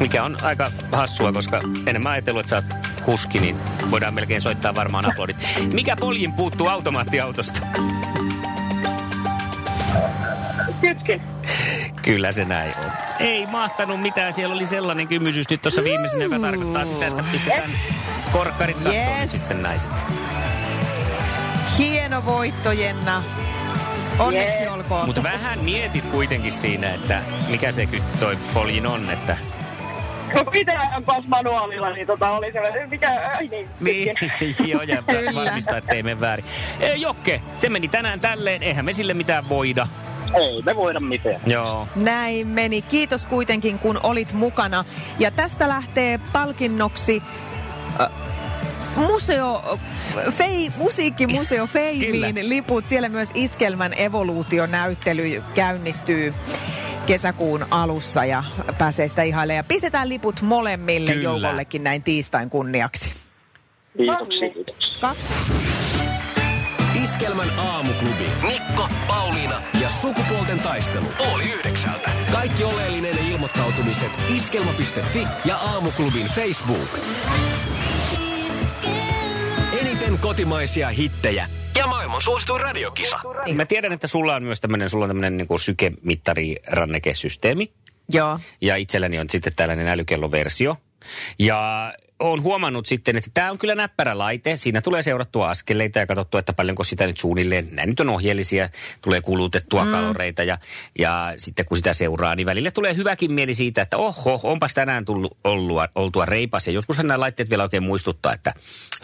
mikä 0.00 0.22
on 0.22 0.36
aika 0.42 0.72
hassua, 0.92 1.32
koska 1.32 1.60
enemmän 1.86 2.12
ajatellut, 2.12 2.40
että 2.40 2.50
sä 2.50 2.56
oot 2.56 2.86
kuski, 3.04 3.38
niin 3.38 3.56
voidaan 3.90 4.14
melkein 4.14 4.42
soittaa 4.42 4.74
varmaan 4.74 5.10
aplodit. 5.10 5.36
Mikä 5.72 5.96
poljin 5.96 6.32
puuttuu 6.32 6.68
automaattiautosta? 6.68 7.60
Kytkin. 10.80 11.22
Kyllä 12.02 12.32
se 12.32 12.44
näin 12.44 12.74
on. 12.84 12.92
Ei 13.20 13.46
mahtanut 13.46 14.00
mitään. 14.00 14.32
Siellä 14.32 14.54
oli 14.54 14.66
sellainen 14.66 15.08
kymysys 15.08 15.50
nyt 15.50 15.62
tuossa 15.62 15.84
viimeisenä, 15.84 16.24
joka 16.24 16.38
tarkoittaa 16.38 16.84
sitä, 16.84 17.06
että 17.06 17.24
pistetään 17.32 17.70
korkkarit 18.32 18.76
kattoon 18.76 18.94
Yes. 19.20 19.32
sitten 19.32 19.62
naiset. 19.62 19.92
Hieno 21.78 22.24
voitto, 22.24 22.72
Jenna. 22.72 23.22
Onneksi 24.18 24.68
olkoon. 24.68 25.06
Mutta 25.06 25.22
vähän 25.22 25.58
mietit 25.60 26.04
kuitenkin 26.06 26.52
siinä, 26.52 26.90
että 26.94 27.22
mikä 27.48 27.72
se 27.72 27.88
toi 28.20 28.38
poljin 28.54 28.86
on, 28.86 29.10
että... 29.10 29.36
Ajan 30.78 31.04
kanssa 31.04 31.28
manuaalilla, 31.28 31.90
niin 31.90 32.06
tota 32.06 32.30
oli 32.30 32.52
sellainen, 32.52 32.90
mikä, 32.90 33.30
ai 33.36 33.48
niin, 33.48 33.68
Niin, 33.80 34.16
joo, 34.70 34.82
ja 34.82 35.02
varmistaa, 35.34 35.76
ettei 35.76 36.02
mene 36.02 36.20
väärin. 36.20 36.44
E, 36.80 36.94
Jokke, 36.94 37.42
se 37.58 37.68
meni 37.68 37.88
tänään 37.88 38.20
tälleen, 38.20 38.62
eihän 38.62 38.84
me 38.84 38.92
sille 38.92 39.14
mitään 39.14 39.48
voida. 39.48 39.86
Ei 40.34 40.62
me 40.62 40.76
voida 40.76 41.00
mitään. 41.00 41.40
Joo. 41.46 41.88
Näin 41.96 42.46
meni. 42.46 42.82
Kiitos 42.82 43.26
kuitenkin, 43.26 43.78
kun 43.78 44.00
olit 44.02 44.32
mukana. 44.32 44.84
Ja 45.18 45.30
tästä 45.30 45.68
lähtee 45.68 46.20
palkinnoksi 46.32 47.22
äh, 48.00 48.08
museo, 48.96 49.78
fei, 50.30 50.70
musiikkimuseo 50.76 51.66
Feimiin 51.66 52.48
liput. 52.48 52.86
Siellä 52.86 53.08
myös 53.08 53.30
Iskelmän 53.34 53.92
evoluutionäyttely 53.98 55.42
käynnistyy 55.54 56.34
kesäkuun 57.06 57.66
alussa 57.70 58.24
ja 58.24 58.44
pääsee 58.78 59.08
sitä 59.08 59.22
ihailemaan. 59.22 59.56
Ja 59.56 59.64
pistetään 59.64 60.08
liput 60.08 60.42
molemmille 60.42 61.10
Kyllä. 61.12 61.24
joukollekin 61.24 61.84
näin 61.84 62.02
tiistain 62.02 62.50
kunniaksi. 62.50 63.12
Kiitoksia, 63.96 64.50
kiitoksia. 64.50 64.98
Kaksi. 65.00 65.32
Iskelmän 67.08 67.58
aamuklubi. 67.58 68.24
Mikko, 68.46 68.88
Pauliina 69.06 69.62
Ja 69.80 69.88
sukupuolten 69.88 70.60
taistelu. 70.60 71.06
oli 71.18 71.44
yhdeksältä. 71.52 72.10
Kaikki 72.32 72.64
oleellinen 72.64 73.18
ilmoittautumiset 73.18 74.12
iskelma.fi 74.36 75.26
ja 75.44 75.56
aamuklubin 75.56 76.26
Facebook. 76.26 76.98
Eniten 79.80 80.18
kotimaisia 80.18 80.88
hittejä 80.88 81.48
Ja 81.76 81.86
maailman 81.86 82.22
suosituin 82.22 82.60
radiokisa. 82.60 83.20
Mä 83.54 83.64
tiedän, 83.64 83.92
että 83.92 84.06
sulla 84.06 84.34
on 84.34 84.42
myös 84.42 84.60
tämmöinen, 84.60 84.90
sulla 84.90 85.04
on 85.04 85.10
tämmöinen 85.10 85.36
niin 85.36 85.60
sykemittari 85.60 86.56
rannekesysteemi. 86.66 87.72
Joo. 88.12 88.40
Ja 88.60 88.76
itselläni 88.76 89.18
on 89.18 89.30
sitten 89.30 89.52
tällainen 89.56 89.88
älykelloversio. 89.88 90.76
Ja 91.38 91.92
olen 92.18 92.42
huomannut 92.42 92.86
sitten, 92.86 93.16
että 93.16 93.30
tämä 93.34 93.50
on 93.50 93.58
kyllä 93.58 93.74
näppärä 93.74 94.18
laite. 94.18 94.56
Siinä 94.56 94.80
tulee 94.80 95.02
seurattua 95.02 95.50
askeleita 95.50 95.98
ja 95.98 96.06
katsottua, 96.06 96.40
että 96.40 96.52
paljonko 96.52 96.84
sitä 96.84 97.06
nyt 97.06 97.18
suunnilleen, 97.18 97.68
nämä 97.72 97.86
nyt 97.86 98.00
on 98.00 98.08
ohjeellisia, 98.08 98.68
tulee 99.02 99.20
kulutettua 99.20 99.84
mm. 99.84 99.90
kaloreita 99.90 100.42
ja, 100.42 100.58
ja 100.98 101.34
sitten 101.36 101.66
kun 101.66 101.76
sitä 101.76 101.92
seuraa, 101.92 102.34
niin 102.34 102.46
välillä 102.46 102.70
tulee 102.70 102.96
hyväkin 102.96 103.32
mieli 103.32 103.54
siitä, 103.54 103.82
että 103.82 103.96
oho, 103.96 104.40
onpas 104.42 104.74
tänään 104.74 105.04
tullut 105.04 105.36
ollua, 105.44 105.88
oltua 105.94 106.26
reipas. 106.26 106.66
Ja 106.66 106.72
joskushan 106.72 107.06
nämä 107.06 107.20
laitteet 107.20 107.50
vielä 107.50 107.62
oikein 107.62 107.82
muistuttaa, 107.82 108.32
että 108.32 108.54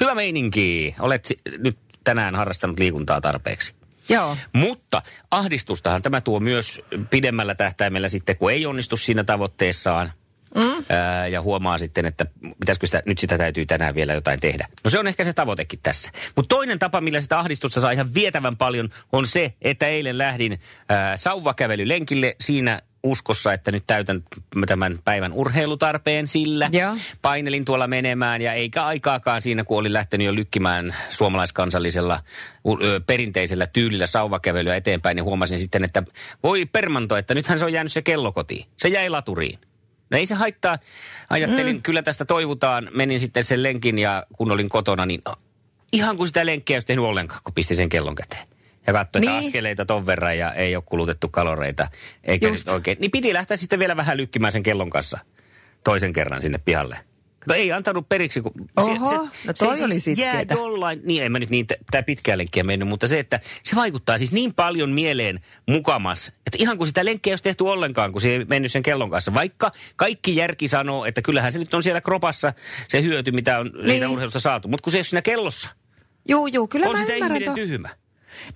hyvä 0.01 0.15
meininki, 0.15 0.95
olet 1.01 1.29
nyt 1.59 1.79
tänään 2.05 2.35
harrastanut 2.35 2.79
liikuntaa 2.79 3.21
tarpeeksi. 3.21 3.75
Joo. 4.09 4.37
Mutta 4.53 5.03
ahdistustahan 5.31 6.03
tämä 6.03 6.21
tuo 6.21 6.41
myös 6.41 6.81
pidemmällä 7.11 7.55
tähtäimellä 7.55 8.09
sitten, 8.09 8.37
kun 8.37 8.53
ei 8.53 8.67
onnistu 8.67 8.97
siinä 8.97 9.25
tavoitteessaan. 9.25 10.13
Mm. 10.55 10.85
Ää, 10.89 11.27
ja 11.27 11.43
huomaa 11.43 11.79
sitten, 11.79 12.07
että 12.07 12.27
pitäisikö 12.61 12.87
sitä, 12.87 13.03
nyt 13.07 13.19
sitä 13.19 13.39
täytyy 13.39 13.67
tänään 13.67 13.95
vielä 13.95 14.13
jotain 14.13 14.41
tehdä. 14.41 14.69
No 14.85 14.91
se 14.91 14.99
on 14.99 15.07
ehkä 15.07 15.25
se 15.25 15.33
tavoitekin 15.33 15.79
tässä. 15.83 16.11
Mutta 16.37 16.55
toinen 16.55 16.79
tapa, 16.79 17.01
millä 17.01 17.21
sitä 17.21 17.39
ahdistusta 17.39 17.81
saa 17.81 17.91
ihan 17.91 18.15
vietävän 18.15 18.57
paljon, 18.57 18.89
on 19.13 19.27
se, 19.27 19.55
että 19.63 19.87
eilen 19.87 20.19
lähdin 20.19 20.61
ää, 20.89 21.17
sauvakävelylenkille 21.17 22.37
siinä 22.41 22.81
uskossa, 23.03 23.53
että 23.53 23.73
nyt 23.73 23.85
täytän 23.87 24.23
tämän 24.67 24.99
päivän 25.05 25.33
urheilutarpeen 25.33 26.29
sillä. 26.29 26.69
Joo. 26.73 26.97
Painelin 27.23 27.65
tuolla 27.65 27.87
menemään 27.87 28.43
ja 28.43 28.53
eikä 28.53 28.85
aikaakaan 28.85 29.43
siinä, 29.43 29.65
kun 29.65 29.79
olin 29.79 29.93
lähtenyt 29.93 30.25
jo 30.25 30.35
lykkimään 30.35 30.95
suomalaiskansallisella 31.09 32.21
perinteisellä 33.07 33.67
tyylillä 33.67 34.07
sauvakävelyä 34.07 34.77
eteenpäin, 34.77 35.17
niin 35.17 35.25
huomasin 35.25 35.59
sitten, 35.59 35.85
että 35.85 36.03
voi 36.43 36.67
permanto, 36.67 37.17
että 37.17 37.35
nythän 37.35 37.59
se 37.59 37.65
on 37.65 37.73
jäänyt 37.73 37.93
se 37.93 38.03
kello 38.03 38.33
kotiin. 38.33 38.67
Se 38.77 38.89
jäi 38.89 39.09
laturiin. 39.09 39.59
No 40.15 40.19
ei 40.19 40.27
se 40.27 40.35
haittaa. 40.35 40.79
Ajattelin, 41.31 41.77
mm. 41.77 41.83
kyllä 41.83 42.03
tästä 42.03 42.25
toivutaan. 42.25 42.91
Menin 42.95 43.21
sitten 43.21 43.45
sen 43.45 43.63
lenkin 43.63 43.99
ja 43.99 44.27
kun 44.33 44.51
olin 44.53 44.69
kotona, 44.69 45.07
niin 45.07 45.23
ihan 45.93 46.17
kuin 46.17 46.27
sitä 46.27 46.47
lenkkiä 46.47 46.77
olisi 46.77 46.87
tehnyt 46.87 47.05
ollenkaan, 47.05 47.41
kun 47.45 47.55
pistin 47.55 47.77
sen 47.77 47.89
kellon 47.89 48.15
käteen. 48.15 48.47
Ja 48.87 48.93
katsoin, 48.93 49.25
että 49.25 49.37
Niin. 49.37 49.47
askeleita 49.49 49.85
ton 49.87 50.07
verran 50.07 50.39
ja 50.39 50.53
ei 50.53 50.77
ole 50.77 50.85
kulutettu 50.87 51.29
kaloreita. 51.29 51.89
Eikä 52.25 52.49
Just. 52.49 52.67
nyt 52.67 52.75
oikein. 52.75 52.99
Niin 53.01 53.11
piti 53.11 53.33
lähteä 53.35 53.57
sitten 53.57 53.79
vielä 53.79 53.97
vähän 53.97 54.17
lykkimään 54.17 54.53
sen 54.53 54.63
kellon 54.63 54.91
kanssa 54.91 55.19
toisen 55.85 56.13
kerran 56.13 56.43
sinne 56.43 56.59
pihalle. 56.59 56.99
Kato, 57.49 57.55
ei 57.55 57.73
antanut 57.73 58.09
periksi, 58.09 58.41
kun 58.41 58.53
Oho, 58.77 59.29
no 59.45 59.53
toi 59.59 59.83
oli 59.83 60.01
siis 60.01 60.19
jää 60.19 60.43
jollain, 60.51 61.01
niin 61.05 61.23
en 61.23 61.33
mä 61.33 61.39
nyt 61.39 61.51
niin 61.51 61.67
tämä 61.91 62.03
pitkää 62.03 62.39
lenkkiä 62.39 62.65
mennyt, 62.65 62.89
mutta 62.89 63.09
se, 63.09 63.19
että 63.19 63.41
se 63.63 63.77
vaikuttaa 63.77 64.19
siis 64.19 64.33
niin 64.33 64.55
paljon 64.55 64.91
mieleen 64.91 65.41
mukamas, 65.69 66.29
että 66.29 66.59
ihan 66.59 66.79
kun 66.79 66.87
sitä 66.87 67.05
lenkkiä 67.05 67.31
ei 67.31 67.33
olisi 67.33 67.45
tehty 67.45 67.65
ollenkaan, 67.65 68.13
kun 68.13 68.21
se 68.21 68.29
ei 68.29 68.45
mennyt 68.45 68.73
sen 68.73 68.83
kellon 68.83 69.11
kanssa. 69.11 69.35
Vaikka 69.35 69.73
kaikki 69.97 70.37
järki 70.37 70.69
sanoo, 70.69 71.05
että 71.05 71.23
kyllähän 71.23 71.53
se 71.53 71.59
nyt 71.59 71.75
on 71.75 71.83
siellä 71.83 72.01
kropassa 72.01 72.53
se 72.89 73.03
hyöty, 73.03 73.33
mitä 73.33 73.59
on 73.59 73.71
niin. 73.87 74.07
urheilusta 74.07 74.41
saatu, 74.41 74.69
mutta 74.69 74.85
kun 74.85 74.91
se 74.91 74.97
ei 74.97 75.01
ole 75.01 75.05
siinä 75.05 75.23
kellossa, 75.23 75.69
Juu, 76.29 76.47
juu, 76.47 76.69
kyllä 76.69 76.87
on 76.87 76.93
mä 76.93 77.01
sitä 77.01 77.13
ymmärrän 77.13 77.43
ihminen 77.43 77.55
to- 77.55 77.67
tyhmä. 77.67 77.89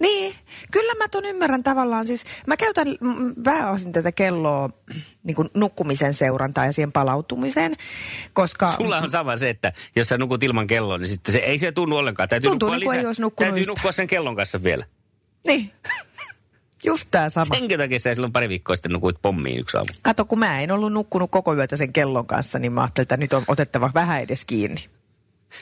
Niin, 0.01 0.35
kyllä 0.71 0.95
mä 0.95 1.09
ton 1.09 1.25
ymmärrän 1.25 1.63
tavallaan. 1.63 2.05
Siis 2.05 2.25
mä 2.47 2.57
käytän 2.57 2.87
pääosin 3.45 3.93
tätä 3.93 4.13
kelloa 4.13 4.71
niin 5.23 5.35
kuin 5.35 5.49
nukkumisen 5.55 6.15
seurantaa 6.15 6.67
ja 6.67 6.73
siihen 6.73 6.93
palautumiseen, 6.93 7.75
koska... 8.33 8.69
Sulla 8.69 8.99
on 8.99 9.11
sama 9.11 9.37
se, 9.37 9.51
että 9.51 9.73
jos 9.97 10.09
sä 10.09 10.19
nukut 10.19 10.43
ilman 10.43 10.67
kelloa, 10.67 10.99
niin 10.99 11.09
sitten 11.09 11.33
se 11.33 11.39
ei 11.39 11.59
se 11.59 11.73
tunnu 11.73 11.97
ollenkaan. 11.97 12.29
Täytyy 12.29 12.51
Tuntuu 12.51 12.69
nukkua 12.69 12.79
niin 12.79 12.85
kuin 12.85 12.93
lisää. 12.93 13.01
ei 13.01 13.07
olisi 13.07 13.23
Täytyy 13.37 13.61
yhtään. 13.61 13.67
nukkua 13.77 13.93
sen 13.93 14.07
kellon 14.07 14.37
kanssa 14.37 14.63
vielä. 14.63 14.85
Niin, 15.47 15.73
just 16.85 17.09
tää 17.11 17.29
sama. 17.29 17.55
Senkin 17.55 17.79
takia 17.79 17.99
sä 17.99 18.15
silloin 18.15 18.33
pari 18.33 18.49
viikkoa 18.49 18.77
sitten 18.77 18.93
nukuit 18.93 19.17
pommiin 19.23 19.59
yksi 19.61 19.77
aamu. 19.77 19.91
Kato, 20.03 20.25
kun 20.25 20.39
mä 20.39 20.61
en 20.61 20.71
ollut 20.71 20.93
nukkunut 20.93 21.31
koko 21.31 21.55
yötä 21.55 21.77
sen 21.77 21.93
kellon 21.93 22.27
kanssa, 22.27 22.59
niin 22.59 22.73
mä 22.73 22.81
ajattelin, 22.83 23.05
että 23.05 23.17
nyt 23.17 23.33
on 23.33 23.45
otettava 23.49 23.91
vähän 23.95 24.23
edes 24.23 24.45
kiinni. 24.45 24.85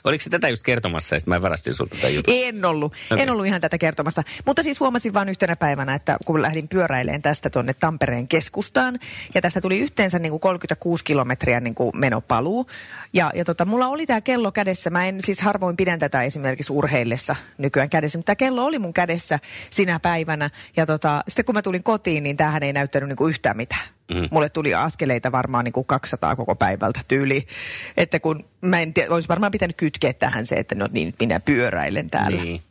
Oliko 0.05 0.23
se 0.23 0.31
tätä 0.31 0.49
just 0.49 0.63
kertomassa 0.63 1.15
ja 1.15 1.21
sitten 1.21 1.35
mä 1.35 1.43
varastin 1.43 1.75
sulta 1.75 1.97
tätä 1.97 2.09
jutun? 2.09 2.35
En 2.37 2.65
ollut. 2.65 2.95
Okay. 3.11 3.23
En 3.23 3.31
ollut 3.31 3.47
ihan 3.47 3.61
tätä 3.61 3.79
kertomassa. 3.79 4.23
Mutta 4.47 4.63
siis 4.63 4.81
huomasin 4.81 5.15
vain 5.15 5.29
yhtenä 5.29 5.57
päivänä, 5.57 5.95
että 5.95 6.17
kun 6.25 6.43
lähdin 6.43 6.69
pyöräileen 6.69 7.23
tästä 7.23 7.51
tuonne 7.51 7.75
Tampereen 7.75 8.29
keskustaan, 8.29 8.99
ja 9.35 9.43
tästä 9.43 9.61
tuli 9.61 9.79
yhteensä 9.79 10.19
niin 10.19 10.31
kuin 10.31 10.41
36 10.41 11.05
kilometriä 11.05 11.61
niin 11.61 11.75
kuin 11.75 11.93
menopaluu. 11.95 12.67
Ja, 13.13 13.31
ja 13.35 13.45
tota, 13.45 13.65
mulla 13.65 13.87
oli 13.87 14.07
tämä 14.07 14.21
kello 14.21 14.53
kädessä. 14.53 14.91
Mä 14.91 15.07
en 15.07 15.23
siis 15.23 15.41
harvoin 15.41 15.77
pidän 15.77 15.99
tätä 15.99 16.23
esimerkiksi 16.23 16.73
urheillessa 16.73 17.37
nykyään 17.59 17.91
kädessä, 17.91 18.19
mutta 18.19 18.27
tämä 18.27 18.37
kello 18.37 18.65
oli 18.65 18.79
mun 18.79 18.95
kädessä 18.95 19.39
sinä 19.71 20.01
päivänä. 20.01 20.51
Ja 20.77 20.87
tota, 20.87 21.21
sitten 21.29 21.45
kun 21.45 21.55
mä 21.55 21.63
tulin 21.63 21.83
kotiin, 21.83 22.23
niin 22.23 22.37
tämähän 22.37 22.63
ei 22.63 22.73
näyttänyt 22.73 23.09
niin 23.09 23.17
kuin 23.17 23.31
yhtään 23.31 23.57
mitään. 23.57 23.96
Mm. 24.15 24.29
Mulle 24.31 24.49
tuli 24.49 24.75
askeleita 24.75 25.33
varmaan 25.33 25.65
niin 25.65 25.73
kuin 25.73 25.87
200 25.87 26.37
koko 26.37 26.55
päivältä 26.55 27.01
tyyli. 27.09 27.47
Että 27.97 28.21
kun 28.21 28.45
mä 28.61 28.81
en 28.81 28.95
tiedä, 28.95 29.15
olisi 29.15 29.29
varmaan 29.29 29.53
pitänyt 29.53 29.77
kytkeä 29.77 30.13
tähän 30.13 30.47
se, 30.47 30.55
että 30.55 30.75
no 30.75 30.89
niin, 30.93 31.15
minä 31.21 31.41
pyöräilen 31.41 32.11
täällä. 32.11 32.43
Niin. 32.43 32.63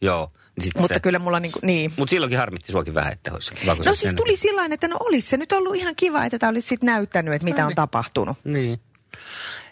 Joo. 0.00 0.32
Niin 0.56 0.64
sit 0.64 0.72
Mutta 0.78 0.94
se, 0.94 1.00
kyllä 1.00 1.18
mulla 1.18 1.40
niin 1.40 1.52
kuin, 1.52 1.60
niin. 1.66 1.92
Mutta 1.96 2.10
silloinkin 2.10 2.38
harmitti 2.38 2.72
suokin 2.72 2.94
vähän, 2.94 3.12
että 3.12 3.32
olisi 3.32 3.52
kiva, 3.54 3.76
No 3.86 3.94
siis 3.94 4.14
tuli 4.14 4.36
sillä 4.36 4.56
tavalla, 4.58 4.74
että 4.74 4.88
no 4.88 4.96
olisi 5.00 5.28
se 5.28 5.36
nyt 5.36 5.52
ollut 5.52 5.74
ihan 5.76 5.96
kiva, 5.96 6.24
että 6.24 6.38
tämä 6.38 6.50
olisi 6.50 6.68
sitten 6.68 6.86
näyttänyt, 6.86 7.34
että 7.34 7.44
mitä 7.44 7.66
on 7.66 7.74
tapahtunut. 7.74 8.36
Niin. 8.44 8.80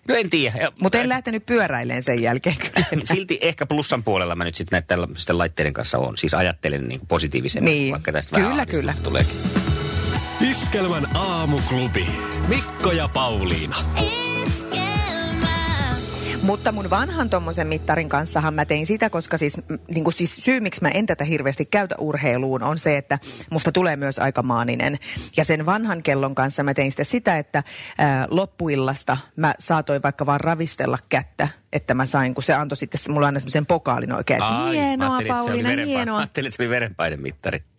No 0.09 0.15
en 0.15 0.31
tiedä. 0.31 0.73
Mutta 0.81 0.99
en 0.99 1.09
lähtenyt 1.09 1.47
pyöräilemään 1.47 2.03
sen 2.03 2.23
jälkeen 2.23 2.57
kyllä. 2.57 3.07
Silti 3.15 3.39
ehkä 3.43 3.67
plussan 3.67 4.03
puolella 4.05 4.35
mä 4.35 4.45
nyt 4.45 4.55
sitten 4.55 4.83
näiden 4.89 5.39
laitteiden 5.39 5.73
kanssa 5.73 5.99
on. 5.99 6.19
Siis 6.19 6.35
ajattelen 6.35 6.89
niin 6.89 7.01
positiivisemmin, 7.09 7.73
Niin. 7.73 7.93
vaikka 7.93 8.13
tästä 8.13 8.37
Kyllä, 8.37 8.51
vähän 8.51 8.67
kyllä. 8.67 8.95
tuleekin. 9.03 9.37
Iskelmän 10.41 11.17
aamuklubi. 11.17 12.07
Mikko 12.49 12.93
ja 12.93 13.09
Pauliina. 13.09 13.77
Mutta 16.43 16.73
mun 16.73 16.91
vanhan 16.91 17.31
tommosen 17.31 17.67
mittarin 17.67 18.09
kanssahan 18.09 18.55
mä 18.55 18.65
tein 18.65 18.87
sitä, 18.87 19.11
koska 19.11 19.39
siis, 19.39 19.61
niin 19.89 20.05
kuin 20.05 20.15
siis 20.15 20.37
syy, 20.37 20.61
miksi 20.61 20.83
mä 20.83 20.89
en 20.89 21.07
tätä 21.07 21.25
hirveästi 21.25 21.65
käytä 21.65 21.95
urheiluun, 21.99 22.63
on 22.63 22.79
se, 22.79 22.97
että 22.97 23.19
musta 23.51 23.73
tulee 23.73 23.97
myös 23.97 24.19
aika 24.19 24.43
maaninen. 24.43 24.99
Ja 25.37 25.45
sen 25.45 25.67
vanhan 25.67 26.03
kellon 26.03 26.35
kanssa 26.35 26.63
mä 26.63 26.75
tein 26.75 26.91
sitä 26.91 27.05
sitä, 27.05 27.39
että 27.39 27.63
ää, 27.99 28.27
loppuillasta 28.31 29.17
mä 29.37 29.55
saatoin 29.59 30.03
vaikka 30.03 30.27
vaan 30.27 30.41
ravistella 30.41 30.99
kättä, 31.09 31.49
että 31.73 31.95
mä 31.95 32.05
sain, 32.05 32.35
kun 32.35 32.43
se 32.43 32.55
antoi 32.55 32.77
sitten 32.77 33.01
mulle 33.13 33.27
aina 33.27 33.41
semmoisen 33.41 33.67
pokaalin 33.67 34.13
oikein, 34.13 34.43
että 34.43 34.59
Ai, 34.59 34.77
hienoa 34.77 35.19
Pauliina, 35.29 35.69
hienoa. 35.69 36.15
Mä 36.15 36.21
ajattelin, 36.21 36.49
että 36.49 36.57
se 36.57 36.63
oli 36.63 36.71
verenpainemittari. 36.71 37.72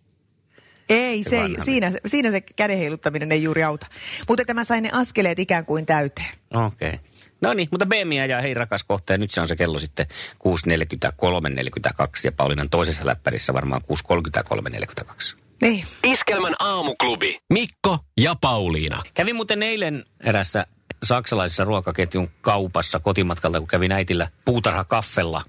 Ei, 0.88 1.24
Se 1.24 1.40
ei, 1.40 1.56
siinä, 1.60 1.92
siinä 2.06 2.30
se 2.30 2.40
käden 2.40 2.78
heiluttaminen 2.78 3.32
ei 3.32 3.42
juuri 3.42 3.62
auta. 3.62 3.86
Mutta 4.28 4.42
että 4.42 4.54
mä 4.54 4.64
sain 4.64 4.82
ne 4.82 4.90
askeleet 4.92 5.38
ikään 5.38 5.64
kuin 5.64 5.86
täyteen. 5.86 6.28
Okei. 6.54 6.88
Okay. 6.88 7.00
No 7.40 7.54
niin, 7.54 7.68
mutta 7.70 7.86
BMI 7.86 8.28
ja 8.28 8.40
hei 8.40 8.54
rakas 8.54 8.84
kohta 8.84 9.12
ja 9.12 9.18
nyt 9.18 9.30
se 9.30 9.40
on 9.40 9.48
se 9.48 9.56
kello 9.56 9.78
sitten 9.78 10.06
6.43.42 10.10 12.06
ja 12.24 12.32
Paulinan 12.32 12.70
toisessa 12.70 13.06
läppärissä 13.06 13.54
varmaan 13.54 13.82
6.33.42. 13.82 15.36
Niin. 15.62 15.84
Iskelmän 16.04 16.54
aamuklubi. 16.58 17.38
Mikko 17.52 17.98
ja 18.16 18.34
Pauliina. 18.40 19.02
Kävin 19.14 19.36
muuten 19.36 19.62
eilen 19.62 20.04
erässä 20.20 20.66
saksalaisessa 21.02 21.64
ruokaketjun 21.64 22.30
kaupassa 22.40 23.00
kotimatkalta, 23.00 23.58
kun 23.58 23.68
kävin 23.68 23.92
äitillä 23.92 24.28
puutarhakaffella 24.44 25.42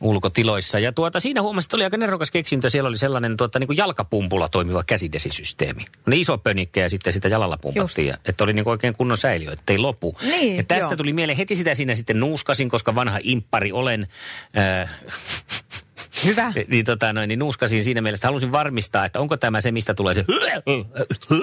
ulkotiloissa. 0.00 0.78
Ja 0.78 0.92
tuota, 0.92 1.20
siinä 1.20 1.42
huomasin, 1.42 1.66
että 1.66 1.76
oli 1.76 1.84
aika 1.84 1.96
nerokas 1.96 2.30
keksintö. 2.30 2.70
Siellä 2.70 2.88
oli 2.88 2.98
sellainen 2.98 3.36
tuota, 3.36 3.58
niin 3.58 3.66
kuin 3.66 3.76
jalkapumpulla 3.76 4.48
toimiva 4.48 4.84
käsidesisysteemi. 4.84 5.84
Ne 6.06 6.16
iso 6.16 6.38
pönikkä 6.38 6.80
ja 6.80 6.90
sitten 6.90 7.12
sitä 7.12 7.28
jalalla 7.28 7.56
pumpattiin. 7.56 8.08
Ja, 8.08 8.16
että 8.24 8.44
oli 8.44 8.52
niin 8.52 8.68
oikein 8.68 8.94
kunnon 8.96 9.18
säiliö, 9.18 9.52
ettei 9.52 9.78
lopu. 9.78 10.16
Niin, 10.22 10.56
ja 10.56 10.64
tästä 10.64 10.84
joo. 10.84 10.96
tuli 10.96 11.12
mieleen 11.12 11.36
heti 11.36 11.56
sitä 11.56 11.74
siinä 11.74 11.94
sitten 11.94 12.20
nuuskasin, 12.20 12.68
koska 12.68 12.94
vanha 12.94 13.18
imppari 13.22 13.72
olen. 13.72 14.06
Äh, 14.58 14.90
Hyvä. 16.24 16.52
niin, 16.68 16.84
tota, 16.84 17.12
noin, 17.12 17.28
niin 17.28 17.38
nuuskasin 17.38 17.84
siinä 17.84 18.00
mielessä, 18.00 18.28
halusin 18.28 18.52
varmistaa, 18.52 19.04
että 19.04 19.20
onko 19.20 19.36
tämä 19.36 19.60
se, 19.60 19.72
mistä 19.72 19.94
tulee 19.94 20.14
se 20.14 20.24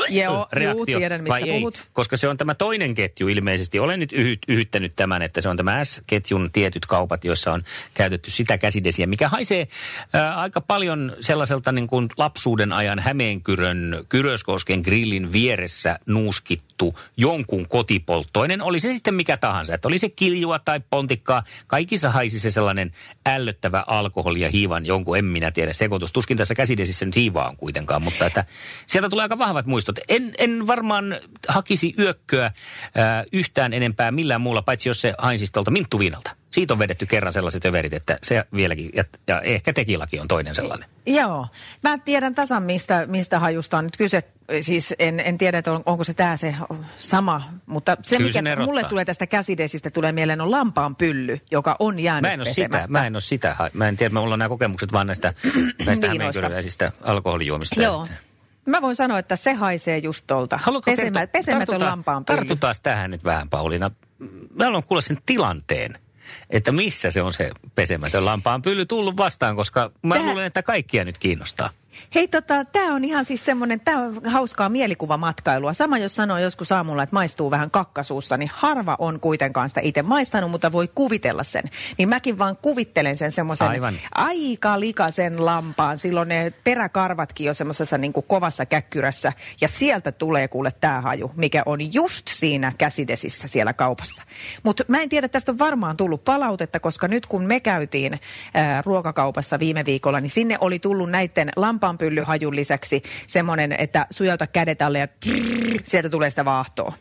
Joo, 0.10 0.48
reaktio, 0.54 0.78
juu, 0.78 0.86
tiedän, 0.86 1.24
mistä 1.24 1.40
vai 1.40 1.50
ei. 1.50 1.60
puhut. 1.60 1.86
Koska 1.94 2.18
se 2.18 2.28
on 2.28 2.38
tämä 2.38 2.56
toinen 2.56 2.94
ketju 2.94 3.28
ilmeisesti. 3.28 3.80
Olen 3.80 4.00
nyt 4.00 4.14
yhy, 4.14 4.38
yhyttänyt 4.48 4.94
tämän, 4.96 5.22
että 5.22 5.42
se 5.42 5.50
on 5.50 5.58
tämä 5.58 5.84
S-ketjun 5.84 6.50
tietyt 6.52 6.86
kaupat, 6.86 7.26
joissa 7.26 7.54
on 7.54 7.64
käytetty 7.94 8.32
sitä 8.32 8.58
käsidesiä, 8.58 9.08
mikä 9.08 9.30
haisee 9.30 9.68
ää, 10.14 10.40
aika 10.40 10.62
paljon 10.62 11.16
sellaiselta 11.20 11.72
niin 11.72 11.88
kuin 11.88 12.10
lapsuuden 12.18 12.74
ajan 12.74 13.00
Hämeenkyrön 13.00 14.06
Kyröskosken 14.10 14.82
grillin 14.82 15.32
vieressä 15.32 16.00
nuuskittu 16.06 17.00
jonkun 17.18 17.68
kotipolttoinen. 17.68 18.62
Oli 18.62 18.80
se 18.80 18.94
sitten 18.94 19.14
mikä 19.14 19.38
tahansa, 19.38 19.74
että 19.74 19.88
oli 19.88 19.98
se 19.98 20.10
kiljua 20.10 20.60
tai 20.60 20.82
pontikkaa. 20.90 21.44
Kaikissa 21.68 22.12
haisi 22.12 22.40
se 22.40 22.52
sellainen 22.52 22.92
ällöttävä 23.26 23.84
alkoholi 23.88 24.43
ja 24.44 24.50
hiivan 24.50 24.86
jonkun, 24.86 25.18
en 25.18 25.26
minä 25.26 25.52
tiedä, 25.52 25.74
sekoitus. 25.74 26.12
Tuskin 26.12 26.38
tässä 26.38 26.56
käsidesissä 26.56 27.06
nyt 27.06 27.16
hiivaa 27.16 27.50
on 27.50 27.58
kuitenkaan, 27.58 28.02
mutta 28.02 28.26
että 28.26 28.46
sieltä 28.88 29.10
tulee 29.10 29.24
aika 29.24 29.38
vahvat 29.38 29.66
muistot. 29.66 30.00
En, 30.08 30.34
en 30.38 30.68
varmaan 30.68 31.20
hakisi 31.48 31.94
yökköä 32.00 32.52
ää, 32.96 33.24
yhtään 33.32 33.74
enempää 33.74 34.12
millään 34.12 34.42
muulla, 34.42 34.62
paitsi 34.62 34.90
jos 34.90 35.02
se 35.02 35.14
haisi 35.18 35.46
tuolta 35.54 35.72
minttuviinalta. 35.72 36.43
Siitä 36.54 36.74
on 36.74 36.80
vedetty 36.80 37.06
kerran 37.06 37.34
sellaiset 37.34 37.66
överit, 37.66 37.94
että 37.94 38.18
se 38.24 38.46
vieläkin, 38.56 38.90
ja, 38.96 39.04
ja 39.28 39.42
ehkä 39.42 39.74
tekilakin 39.74 40.22
on 40.22 40.28
toinen 40.28 40.56
sellainen. 40.56 40.90
Joo. 41.06 41.48
Mä 41.84 41.98
tiedän 41.98 42.36
tasan, 42.36 42.64
mistä, 42.64 43.06
mistä 43.08 43.40
hajusta 43.40 43.78
on 43.78 43.84
nyt 43.86 43.98
kyse. 43.98 44.24
Siis 44.62 44.94
en, 45.00 45.20
en 45.20 45.38
tiedä, 45.38 45.58
että 45.58 45.72
on, 45.72 45.84
onko 45.86 46.04
se 46.04 46.14
tämä 46.14 46.38
se 46.38 46.56
sama, 46.98 47.42
mutta 47.66 47.98
se, 48.04 48.18
Kyllä 48.18 48.42
mikä 48.42 48.56
se 48.56 48.66
mulle 48.66 48.84
tulee 48.84 49.06
tästä 49.06 49.28
käsidesistä, 49.28 49.90
tulee 49.90 50.12
mieleen 50.12 50.42
on 50.42 50.52
lampaan 50.52 50.96
pylly, 50.96 51.40
joka 51.52 51.76
on 51.80 52.00
jäänyt 52.00 52.22
Mä 52.30 52.34
en 52.34 52.40
ole 52.40 52.46
pesemättä. 52.50 52.78
sitä, 52.78 52.88
mä 52.88 53.06
en 53.08 53.16
ole 53.16 53.22
sitä. 53.22 53.56
Mä 53.74 53.88
en 53.88 53.98
tiedä, 53.98 54.14
mulla 54.20 54.34
on 54.34 54.40
nämä 54.40 54.50
kokemukset 54.50 54.92
vaan 54.94 55.08
näistä, 55.08 55.28
näistä 55.54 55.86
Viinoista. 55.86 56.08
hämeenkyröläisistä 56.08 56.92
alkoholijuomista. 57.04 57.82
Joo. 57.82 58.08
Mä 58.66 58.82
voin 58.82 58.96
sanoa, 58.96 59.20
että 59.20 59.36
se 59.36 59.54
haisee 59.54 59.98
just. 59.98 60.26
Haluatko 60.58 60.92
Pesemä, 60.92 61.20
kertoa- 61.20 61.32
pesemätön 61.32 61.82
lampaan 61.82 62.26
pylly. 62.26 62.38
Tartutaan 62.38 62.76
tähän 62.84 63.12
nyt 63.12 63.24
vähän, 63.24 63.50
Pauliina. 63.50 63.92
Mä 64.56 64.64
haluan 64.66 64.84
kuulla 64.84 65.02
sen 65.02 65.18
tilanteen, 65.26 65.98
että 66.50 66.72
missä 66.72 67.12
se 67.12 67.22
on 67.22 67.34
se 67.34 67.52
pesemätön 67.76 68.26
lampaan 68.26 68.62
pylly 68.62 68.86
tullut 68.86 69.18
vastaan, 69.18 69.56
koska 69.56 69.92
mä 70.04 70.16
Tää- 70.16 70.24
luulen, 70.26 70.46
että 70.46 70.64
kaikkia 70.64 71.06
nyt 71.06 71.18
kiinnostaa. 71.18 71.70
Hei, 72.16 72.28
tota, 72.28 72.66
tämä 72.66 72.96
on 72.96 73.04
ihan 73.04 73.26
siis 73.26 73.46
semmoinen, 73.46 73.80
tämä 73.80 73.98
on 73.98 74.22
hauskaa 74.26 74.70
mielikuvamatkailua. 74.70 75.74
Sama 75.74 75.98
jos 75.98 76.16
sanoo 76.16 76.38
joskus 76.38 76.72
aamulla, 76.72 77.04
että 77.04 77.16
maistuu 77.16 77.52
vähän 77.52 77.72
kakkasuussa, 77.72 78.38
niin 78.38 78.52
harva 78.54 78.96
on 79.00 79.20
kuitenkaan 79.20 79.70
sitä 79.70 79.82
itse 79.84 80.02
maistanut, 80.02 80.52
mutta 80.52 80.72
voi 80.72 80.88
kuvitella 80.96 81.44
sen. 81.44 81.64
Niin 81.98 82.10
mäkin 82.10 82.38
vaan 82.38 82.58
kuvittelen 82.58 83.18
sen 83.18 83.32
semmoisen 83.32 83.68
aika 84.16 84.80
likaisen 84.80 85.46
lampaan. 85.46 85.98
Silloin 85.98 86.30
ne 86.30 86.54
peräkarvatkin 86.64 87.50
on 87.50 87.56
semmoisessa 87.56 87.98
niin 87.98 88.14
kovassa 88.28 88.66
käkkyrässä. 88.66 89.34
Ja 89.62 89.68
sieltä 89.68 90.12
tulee 90.12 90.48
kuule 90.48 90.72
tämä 90.82 91.02
haju, 91.02 91.32
mikä 91.36 91.64
on 91.66 91.94
just 91.94 92.28
siinä 92.28 92.74
käsidesissä 92.78 93.48
siellä 93.48 93.74
kaupassa. 93.74 94.24
Mutta 94.64 94.84
mä 94.88 95.02
en 95.02 95.10
tiedä, 95.10 95.28
tästä 95.28 95.52
on 95.52 95.60
varmaan 95.60 95.98
tullut 95.98 96.24
palautetta, 96.24 96.80
koska 96.80 97.08
nyt 97.08 97.26
kun 97.26 97.46
me 97.46 97.60
käytiin 97.60 98.20
ää, 98.54 98.82
ruokakaupassa 98.86 99.60
viime 99.60 99.86
viikolla, 99.86 100.20
niin 100.20 100.30
sinne 100.30 100.58
oli 100.62 100.80
tullut 100.80 101.10
näiden 101.10 101.52
lampaanpyllyhajun 101.84 102.56
lisäksi 102.56 103.04
semmoinen, 103.28 103.76
että 103.78 104.08
sujauta 104.10 104.48
kädet 104.48 104.82
alle 104.82 105.00
ja 105.00 105.08
trrr, 105.08 105.82
sieltä 105.84 106.10
tulee 106.10 106.30
sitä 106.30 106.46
vaahtoa. 106.46 106.94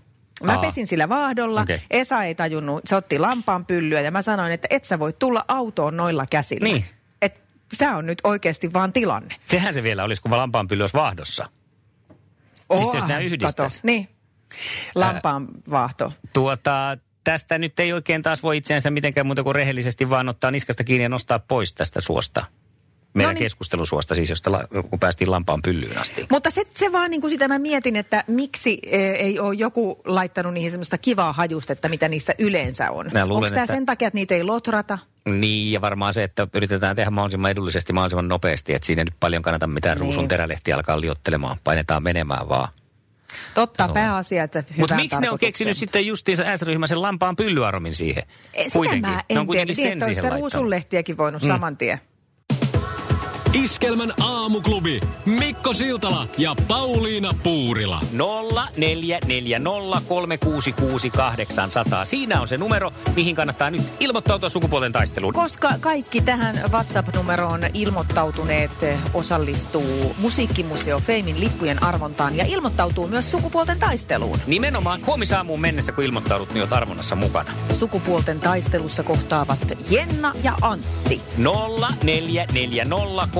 Mä 0.42 0.52
Aa. 0.52 0.60
pesin 0.60 0.86
sillä 0.86 1.08
vaahdolla. 1.08 1.60
Okei. 1.60 1.80
Esa 1.90 2.22
ei 2.22 2.34
tajunnut, 2.34 2.80
se 2.84 2.96
otti 2.96 3.18
lampaan 3.18 3.66
pyllyä 3.66 4.00
ja 4.00 4.10
mä 4.10 4.22
sanoin, 4.22 4.52
että 4.52 4.68
et 4.70 4.84
sä 4.84 4.98
voi 4.98 5.12
tulla 5.12 5.44
autoon 5.48 5.96
noilla 5.96 6.26
käsillä. 6.30 6.68
Niin. 6.68 6.84
Et 7.22 7.42
tämä 7.78 7.96
on 7.96 8.06
nyt 8.06 8.18
oikeasti 8.24 8.72
vaan 8.72 8.92
tilanne. 8.92 9.34
Sehän 9.46 9.74
se 9.74 9.82
vielä 9.82 10.04
olisi, 10.04 10.22
kun 10.22 10.36
lampaan 10.36 10.68
pylly 10.68 10.82
olisi 10.82 10.94
vaahdossa. 10.94 11.48
Siis 12.76 12.94
jos 12.94 13.04
nämä 13.08 13.20
yhdistäisi. 13.20 13.80
Niin. 13.82 14.08
Lampaan 14.94 15.48
vaahto. 15.70 16.12
Tuota, 16.32 16.98
tästä 17.24 17.58
nyt 17.58 17.80
ei 17.80 17.92
oikein 17.92 18.22
taas 18.22 18.42
voi 18.42 18.56
itseänsä 18.56 18.90
mitenkään 18.90 19.26
muuta 19.26 19.42
kuin 19.42 19.54
rehellisesti 19.54 20.10
vaan 20.10 20.28
ottaa 20.28 20.50
niskasta 20.50 20.84
kiinni 20.84 21.02
ja 21.02 21.08
nostaa 21.08 21.38
pois 21.38 21.74
tästä 21.74 22.00
suosta. 22.00 22.44
Meidän 23.14 23.30
No 23.30 23.34
niin. 23.34 23.44
keskustelusuosta 23.44 24.14
siis, 24.14 24.30
josta 24.30 24.52
la, 24.52 24.64
kun 24.90 25.00
päästiin 25.00 25.30
lampaan 25.30 25.62
pyllyyn 25.62 25.98
asti. 25.98 26.26
Mutta 26.30 26.50
se, 26.50 26.62
se 26.74 26.92
vaan 26.92 27.10
niin 27.10 27.20
kuin 27.20 27.30
sitä 27.30 27.48
mä 27.48 27.58
mietin, 27.58 27.96
että 27.96 28.24
miksi 28.26 28.78
e, 28.86 28.96
ei 28.98 29.38
ole 29.38 29.54
joku 29.54 30.00
laittanut 30.04 30.54
niihin 30.54 30.70
semmoista 30.70 30.98
kivaa 30.98 31.32
hajustetta, 31.32 31.88
mitä 31.88 32.08
niissä 32.08 32.32
yleensä 32.38 32.90
on. 32.90 33.10
Mä 33.12 33.22
Onko 33.22 33.40
tämä 33.48 33.62
että- 33.62 33.74
sen 33.74 33.86
takia, 33.86 34.08
että 34.08 34.18
niitä 34.18 34.34
ei 34.34 34.42
lotrata? 34.44 34.98
Niin, 35.28 35.72
ja 35.72 35.80
varmaan 35.80 36.14
se, 36.14 36.22
että 36.24 36.48
yritetään 36.54 36.96
tehdä 36.96 37.10
mahdollisimman 37.10 37.50
edullisesti, 37.50 37.92
mahdollisimman 37.92 38.28
nopeasti, 38.28 38.74
että 38.74 38.86
siinä 38.86 39.00
ei 39.00 39.04
nyt 39.04 39.14
paljon 39.20 39.42
kannata 39.42 39.66
mitään 39.66 39.96
Niin. 39.96 40.00
ruusun 40.04 40.28
terälehtiä 40.28 40.74
alkaa 40.76 41.00
liottelemaan, 41.00 41.56
painetaan 41.64 42.02
menemään 42.02 42.48
vaan. 42.48 42.68
Totta, 43.54 43.84
Joo. 43.84 43.94
pääasia, 43.94 44.44
että 44.44 44.64
Mutta 44.76 44.94
miksi 44.94 45.20
ne 45.20 45.30
on 45.30 45.38
keksinyt 45.38 45.76
sitten 45.76 46.06
justiinsa 46.06 46.56
S-ryhmän 46.56 46.88
sen 46.88 47.02
lampaan 47.02 47.36
pyllyaromin 47.36 47.94
siihen? 47.94 48.22
E, 48.54 48.62
Sitä 48.64 48.78
mä 49.00 49.16
ne 49.16 49.22
en 49.30 49.38
on 49.38 49.46
kuitenkin 49.46 49.76
tiedä. 49.76 49.90
sen 49.90 49.98
Tiedätkö, 49.98 50.04
siihen 50.14 50.30
laittanut. 50.30 50.52
ruusunlehtiäkin 50.52 51.18
voinut 51.18 51.42
Mm. 51.42 51.46
saman 51.48 51.76
tien. 51.76 52.00
Iskelmän 53.54 54.12
aamuklubi. 54.20 55.00
Mikko 55.26 55.72
Siltala 55.72 56.26
ja 56.38 56.56
Pauliina 56.68 57.34
Puurila. 57.42 58.00
0440366800. 58.00 58.06
Siinä 62.04 62.40
on 62.40 62.48
se 62.48 62.58
numero, 62.58 62.92
mihin 63.16 63.36
kannattaa 63.36 63.70
nyt 63.70 63.82
ilmoittautua 64.00 64.48
sukupuolten 64.48 64.92
taisteluun. 64.92 65.32
Koska 65.32 65.70
kaikki 65.80 66.20
tähän 66.20 66.60
WhatsApp-numeroon 66.70 67.60
ilmoittautuneet 67.74 68.70
osallistuu 69.14 70.14
Musiikkimuseo 70.18 71.00
Feimin 71.00 71.40
lippujen 71.40 71.82
arvontaan 71.82 72.36
ja 72.36 72.44
ilmoittautuu 72.44 73.08
myös 73.08 73.30
sukupuolten 73.30 73.78
taisteluun. 73.78 74.38
Nimenomaan 74.46 75.06
huomisaamuun 75.06 75.60
mennessä, 75.60 75.92
kun 75.92 76.04
ilmoittaudut, 76.04 76.54
niin 76.54 76.62
oot 76.62 76.72
arvonnassa 76.72 77.16
mukana. 77.16 77.50
Sukupuolten 77.70 78.40
taistelussa 78.40 79.02
kohtaavat 79.02 79.72
Jenna 79.90 80.32
ja 80.42 80.52
Antti. 80.60 81.20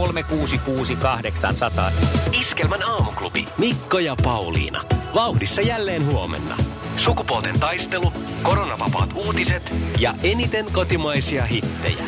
0440366800. 0.02 1.92
Iskelmän 2.40 2.82
aamuklubi. 2.82 3.44
Mikko 3.58 3.98
ja 3.98 4.16
Pauliina. 4.22 4.82
Vauhdissa 5.14 5.60
jälleen 5.60 6.06
huomenna. 6.06 6.56
Sukupuolten 6.96 7.60
taistelu, 7.60 8.12
koronavapaat 8.42 9.10
uutiset 9.14 9.74
ja 9.98 10.14
eniten 10.22 10.66
kotimaisia 10.72 11.44
hittejä. 11.44 12.04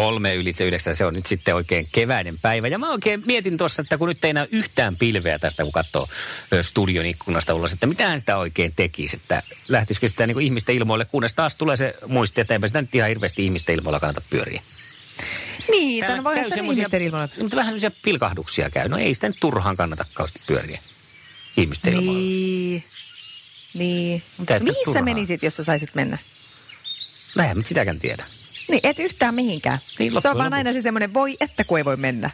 Kolme 0.00 0.34
ylitse 0.34 0.64
yhdeksän, 0.64 0.96
se 0.96 1.06
on 1.06 1.14
nyt 1.14 1.26
sitten 1.26 1.54
oikein 1.54 1.88
keväinen 1.92 2.38
päivä. 2.42 2.68
Ja 2.68 2.78
mä 2.78 2.90
oikein 2.90 3.22
mietin 3.26 3.58
tuossa, 3.58 3.82
että 3.82 3.98
kun 3.98 4.08
nyt 4.08 4.24
ei 4.24 4.32
näy 4.32 4.46
yhtään 4.50 4.96
pilveä 4.96 5.38
tästä, 5.38 5.62
kun 5.62 5.72
katsoo 5.72 6.08
studion 6.62 7.06
ikkunasta 7.06 7.54
ulos, 7.54 7.72
että 7.72 7.86
mitähän 7.86 8.20
sitä 8.20 8.36
oikein 8.36 8.72
tekisi, 8.76 9.16
että 9.16 9.42
lähtisikö 9.68 10.08
sitä 10.08 10.26
niin 10.26 10.40
ihmisten 10.40 10.76
ilmoille, 10.76 11.04
kunnes 11.04 11.34
taas 11.34 11.56
tulee 11.56 11.76
se 11.76 11.94
muisti, 12.06 12.40
että 12.40 12.54
eipä 12.54 12.66
sitä 12.66 12.80
nyt 12.80 12.94
ihan 12.94 13.08
hirveästi 13.08 13.44
ihmisten 13.44 13.74
ilmoilla 13.74 14.00
kannata 14.00 14.22
pyöriä. 14.30 14.62
Niin, 15.70 16.04
tämän 16.04 16.24
voi 16.24 16.44
sitä 16.44 16.56
ihmisten 16.56 17.02
ilmoilla. 17.02 17.28
Mutta 17.40 17.56
vähän 17.56 17.70
semmoisia 17.70 18.00
pilkahduksia 18.02 18.70
käy. 18.70 18.88
No 18.88 18.98
ei 18.98 19.14
sitä 19.14 19.28
nyt 19.28 19.40
turhaan 19.40 19.76
kannata 19.76 20.04
kauheasti 20.14 20.40
pyöriä 20.46 20.80
ihmisten 21.56 21.94
ilmoilla. 21.94 22.20
Niin. 22.20 22.84
Niin. 23.74 24.22
Mihin 24.62 24.92
sä 24.92 25.02
menisit, 25.02 25.42
jos 25.42 25.56
sä 25.56 25.64
saisit 25.64 25.94
mennä? 25.94 26.18
Mä 27.36 27.50
en 27.50 27.56
nyt 27.56 27.66
sitäkään 27.66 27.98
tiedä. 27.98 28.24
Niin, 28.68 28.80
et 28.82 28.98
yhtään 28.98 29.34
mihinkään. 29.34 29.78
Niin, 29.98 30.22
se 30.22 30.28
on 30.28 30.38
vaan 30.38 30.54
aina 30.54 30.72
se 30.72 30.82
semmoinen, 30.82 31.14
voi 31.14 31.36
että 31.40 31.64
kun 31.64 31.78
ei 31.78 31.84
voi 31.84 31.96
mennä. 31.96 32.30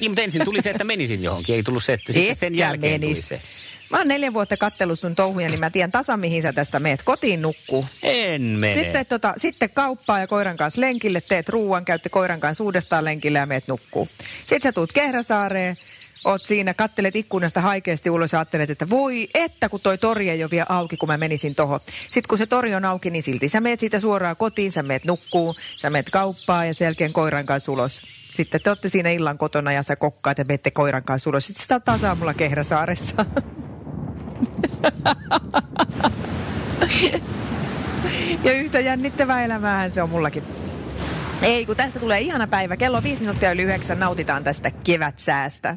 Niin, 0.00 0.10
mutta 0.10 0.22
ensin 0.22 0.44
tuli 0.44 0.62
se, 0.62 0.70
että 0.70 0.84
menisin 0.84 1.22
johonkin. 1.22 1.54
Ei 1.54 1.62
tullut 1.62 1.84
se, 1.84 1.92
että 1.92 2.12
sitten 2.12 2.36
sen 2.36 2.54
jälkeen 2.54 3.00
menis. 3.00 3.18
tuli 3.18 3.38
se. 3.38 3.42
Mä 3.90 3.98
oon 3.98 4.08
neljä 4.08 4.32
vuotta 4.32 4.56
kattellut 4.56 4.98
sun 4.98 5.14
touhuja, 5.14 5.48
niin 5.48 5.60
mä 5.60 5.70
tiedän 5.70 5.92
tasan 5.92 6.20
mihin 6.20 6.42
sä 6.42 6.52
tästä 6.52 6.80
meet. 6.80 7.02
Kotiin 7.02 7.42
nukkuu. 7.42 7.86
En 8.02 8.42
mene. 8.42 8.74
Sitten, 8.74 9.06
tota, 9.06 9.34
sitten 9.36 9.70
kauppaa 9.70 10.18
ja 10.20 10.26
koiran 10.26 10.56
kanssa 10.56 10.80
lenkille, 10.80 11.20
teet 11.20 11.48
ruuan, 11.48 11.84
käytte 11.84 12.08
koiran 12.08 12.40
kanssa 12.40 12.64
uudestaan 12.64 13.04
lenkille 13.04 13.38
ja 13.38 13.46
meet 13.46 13.68
nukkuu. 13.68 14.08
Sitten 14.40 14.62
sä 14.62 14.72
tuut 14.72 14.92
Kehräsaareen, 14.92 15.76
oot 16.24 16.46
siinä, 16.46 16.74
kattelet 16.74 17.16
ikkunasta 17.16 17.60
haikeasti 17.60 18.10
ulos 18.10 18.32
ja 18.32 18.38
ajattelet, 18.38 18.70
että 18.70 18.90
voi, 18.90 19.28
että 19.34 19.68
kun 19.68 19.80
toi 19.80 19.98
tori 19.98 20.30
ei 20.30 20.42
ole 20.42 20.50
vielä 20.50 20.66
auki, 20.68 20.96
kun 20.96 21.08
mä 21.08 21.16
menisin 21.16 21.54
tohon. 21.54 21.80
Sitten 21.80 22.28
kun 22.28 22.38
se 22.38 22.46
tori 22.46 22.74
on 22.74 22.84
auki, 22.84 23.10
niin 23.10 23.22
silti 23.22 23.48
sä 23.48 23.60
meet 23.60 23.80
siitä 23.80 24.00
suoraan 24.00 24.36
kotiin, 24.36 24.72
sä 24.72 24.82
meet 24.82 25.04
nukkuu, 25.04 25.54
sä 25.76 25.90
meet 25.90 26.10
kauppaa 26.10 26.64
ja 26.64 26.74
sen 26.74 26.84
jälkeen 26.84 27.12
koiran 27.12 27.46
kanssa 27.46 27.72
ulos. 27.72 28.02
Sitten 28.28 28.60
te 28.60 28.70
olette 28.70 28.88
siinä 28.88 29.10
illan 29.10 29.38
kotona 29.38 29.72
ja 29.72 29.82
sä 29.82 29.96
kokkaat 29.96 30.38
ja 30.38 30.44
menette 30.44 30.70
koiran 30.70 31.02
kanssa 31.02 31.30
ulos. 31.30 31.46
Sitten 31.46 31.62
sitä 31.62 31.80
taas 31.80 32.04
aamulla 32.04 32.34
Kehräsaaressa. 32.34 33.24
Ja 38.44 38.52
yhtä 38.52 38.80
jännittävää 38.80 39.44
elämäähän 39.44 39.90
se 39.90 40.02
on 40.02 40.10
mullakin. 40.10 40.44
Ei, 41.42 41.66
kun 41.66 41.76
tästä 41.76 42.00
tulee 42.00 42.20
ihana 42.20 42.46
päivä. 42.46 42.76
Kello 42.76 42.96
on 42.96 43.02
viisi 43.02 43.20
minuuttia 43.20 43.52
yli 43.52 43.62
yhdeksän. 43.62 43.98
Nautitaan 43.98 44.44
tästä 44.44 44.70
kevätsäästä. 44.70 45.76